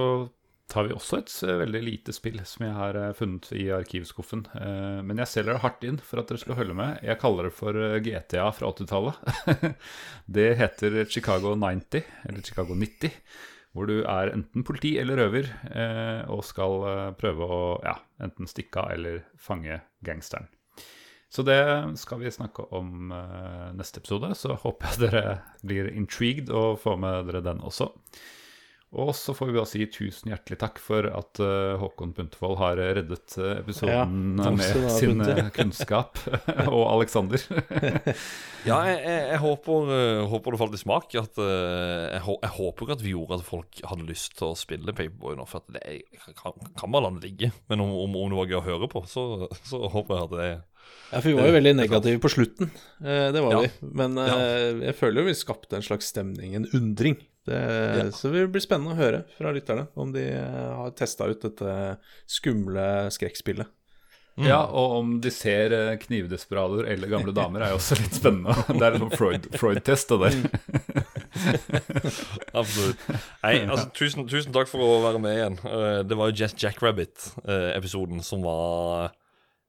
[0.72, 4.46] tar vi også et eh, veldig lite spill som jeg har eh, funnet i arkivskuffen.
[4.60, 7.00] Eh, men jeg selger det hardt inn for at dere skal følge med.
[7.08, 9.22] Jeg kaller det for GTA fra 80-tallet.
[10.38, 13.16] det heter Chicago 90, eller Chicago 90.
[13.76, 15.50] Hvor du er enten politi eller røver
[16.34, 17.92] og skal prøve å ja,
[18.26, 19.76] enten stikke av eller fange
[20.08, 20.48] gangsteren.
[21.30, 21.60] Så det
[22.02, 23.12] skal vi snakke om
[23.78, 24.32] neste episode.
[24.40, 27.92] Så håper jeg dere blir intrigued og får med dere den også.
[28.96, 32.78] Og så får vi bare si tusen hjertelig takk for at eh, Håkon Puntervold har
[32.80, 34.64] reddet eh, episoden Ja, med
[34.96, 36.22] sin eh, kunnskap.
[36.74, 37.44] og Aleksander.
[38.68, 41.14] Ja, jeg, jeg, jeg håper, eh, håper det falt i smak.
[41.20, 44.96] At, eh, jeg, jeg håper at vi gjorde at folk hadde lyst til å spille
[44.96, 45.46] Paperboy nå.
[45.48, 47.52] For at det er, kan, kan man la det ligge.
[47.72, 50.36] Men om, om, om det var gøy å høre på, så, så håper jeg at
[50.36, 52.72] det Ja, for vi var jo veldig negative på slutten.
[53.04, 53.64] Eh, det var Ja.
[53.68, 53.92] vi.
[54.04, 54.36] Men ja.
[54.90, 57.20] jeg føler jo vi skapte en slags stemning, en undring.
[57.48, 61.42] Det, Så det blir spennende å høre fra lytterne om de eh, har testa ut
[61.48, 61.74] dette
[62.28, 63.74] skumle skrekkspillet.
[64.38, 65.74] Ja, og om de ser
[66.04, 68.54] knivdesperadoer eller gamle damer, er jo også litt spennende.
[68.78, 70.36] Det er en Freud- Freud-test, det der.
[72.62, 73.02] Absolutt.
[73.42, 75.58] Nei, altså, tusen, tusen takk for å være med igjen.
[75.66, 79.10] Eh, det var jo Just Jackrabbit-episoden som var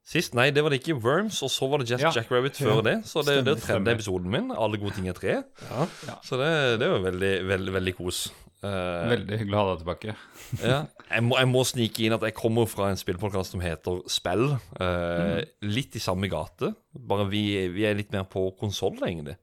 [0.08, 0.34] sist.
[0.38, 0.96] Nei, det var det ikke.
[1.04, 2.12] Worms, og så var det Just Ja.
[2.16, 2.96] Jackrabbit før det.
[3.08, 3.84] Så det, det er Stemmer.
[3.84, 4.50] tredje episoden min.
[4.56, 5.38] Alle gode ting er tre.
[5.68, 5.88] Ja.
[6.24, 6.50] Så det,
[6.80, 8.28] det er jo veldig, veldig, veldig kos.
[8.58, 10.14] Uh, Veldig hyggelig å ha deg tilbake.
[10.66, 10.78] ja.
[11.12, 14.48] jeg, må, jeg må snike inn at jeg kommer fra en spillpodkast som heter Spill.
[14.80, 15.44] mm.
[15.70, 19.36] Litt i samme gate, bare vi, vi er litt mer på konsoll, egentlig.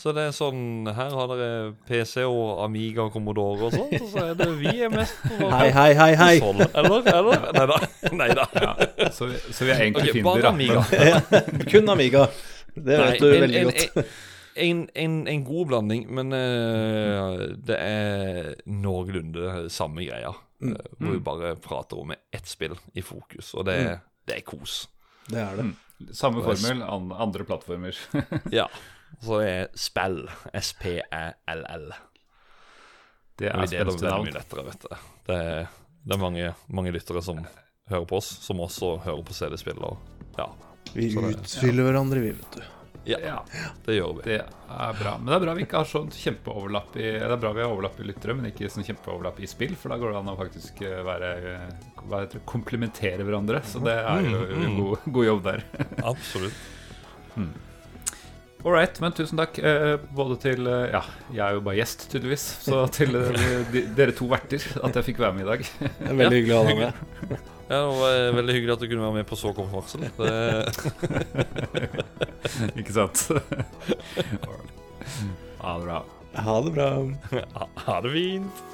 [0.00, 1.48] Så det er sånn Her har dere
[1.88, 5.66] PC og Amiga og Commodore og sånt, så er det vi er mest på Hei,
[5.76, 6.30] hei, hei, hei.
[6.40, 7.04] Eller?
[7.12, 7.44] Eller?
[7.52, 7.78] Nei da.
[8.22, 8.46] Nei da.
[8.64, 10.52] Ja, så, vi, så vi er egentlig okay, fiender, bare da.
[10.54, 10.84] Amiga.
[11.10, 12.26] Ja, Kun Amiga.
[12.74, 14.14] Det vet du en, veldig en, godt.
[14.60, 20.32] En, en, en god blanding, men uh, det er noenlunde samme greia.
[20.60, 20.74] Mm.
[20.76, 24.00] eh, hvor vi bare prater om ett spill i fokus, og det, Mm.
[24.28, 24.80] det er kos.
[25.30, 25.68] Det er det.
[26.16, 27.96] samme formel, andre plattformer.
[28.58, 28.66] Ja.
[29.20, 30.22] Så er spill.
[30.54, 31.90] S-P-E-L-L.
[33.40, 34.26] Det er vi deler navn.
[34.28, 34.96] mye lettere, vet du.
[35.26, 35.68] Det er,
[36.04, 37.40] det er mange, mange lyttere som
[37.90, 39.80] hører på oss, som også hører på CD-spill.
[40.38, 40.50] Ja,
[40.94, 42.62] Vi det- utfyller hverandre, vi, vet du.
[43.06, 43.44] ja, Ja,
[43.86, 44.22] det gjør vi.
[44.28, 45.16] det er bra.
[45.18, 47.70] Men det er bra vi ikke har sånn kjempeoverlapp i Det er bra vi har
[47.72, 50.36] overlapp i lyttere, men ikke sånn kjempeoverlapp i spill, for da går det an å
[50.38, 53.62] faktisk være, være eh, heter det komplementere hverandre.
[53.64, 55.64] Så det er jo Mm, en god, god jobb der.
[56.04, 56.52] Absolutt.
[58.60, 61.00] All right, men tusen takk eh, både til eh, Ja,
[61.32, 62.42] jeg er jo bare gjest, tydeligvis.
[62.66, 65.64] Så til eh, de, dere to verter, at jeg fikk være med i dag.
[65.80, 66.92] Det er veldig hyggelig å ha deg med.
[67.70, 70.02] Ja, det var eh, veldig hyggelig at du kunne være med på så kort varsel.
[70.18, 70.30] Det,
[72.82, 73.20] Ikke sant?
[75.60, 76.00] Ha det bra.
[76.34, 76.88] Ha det bra.
[77.86, 78.64] ha det fint.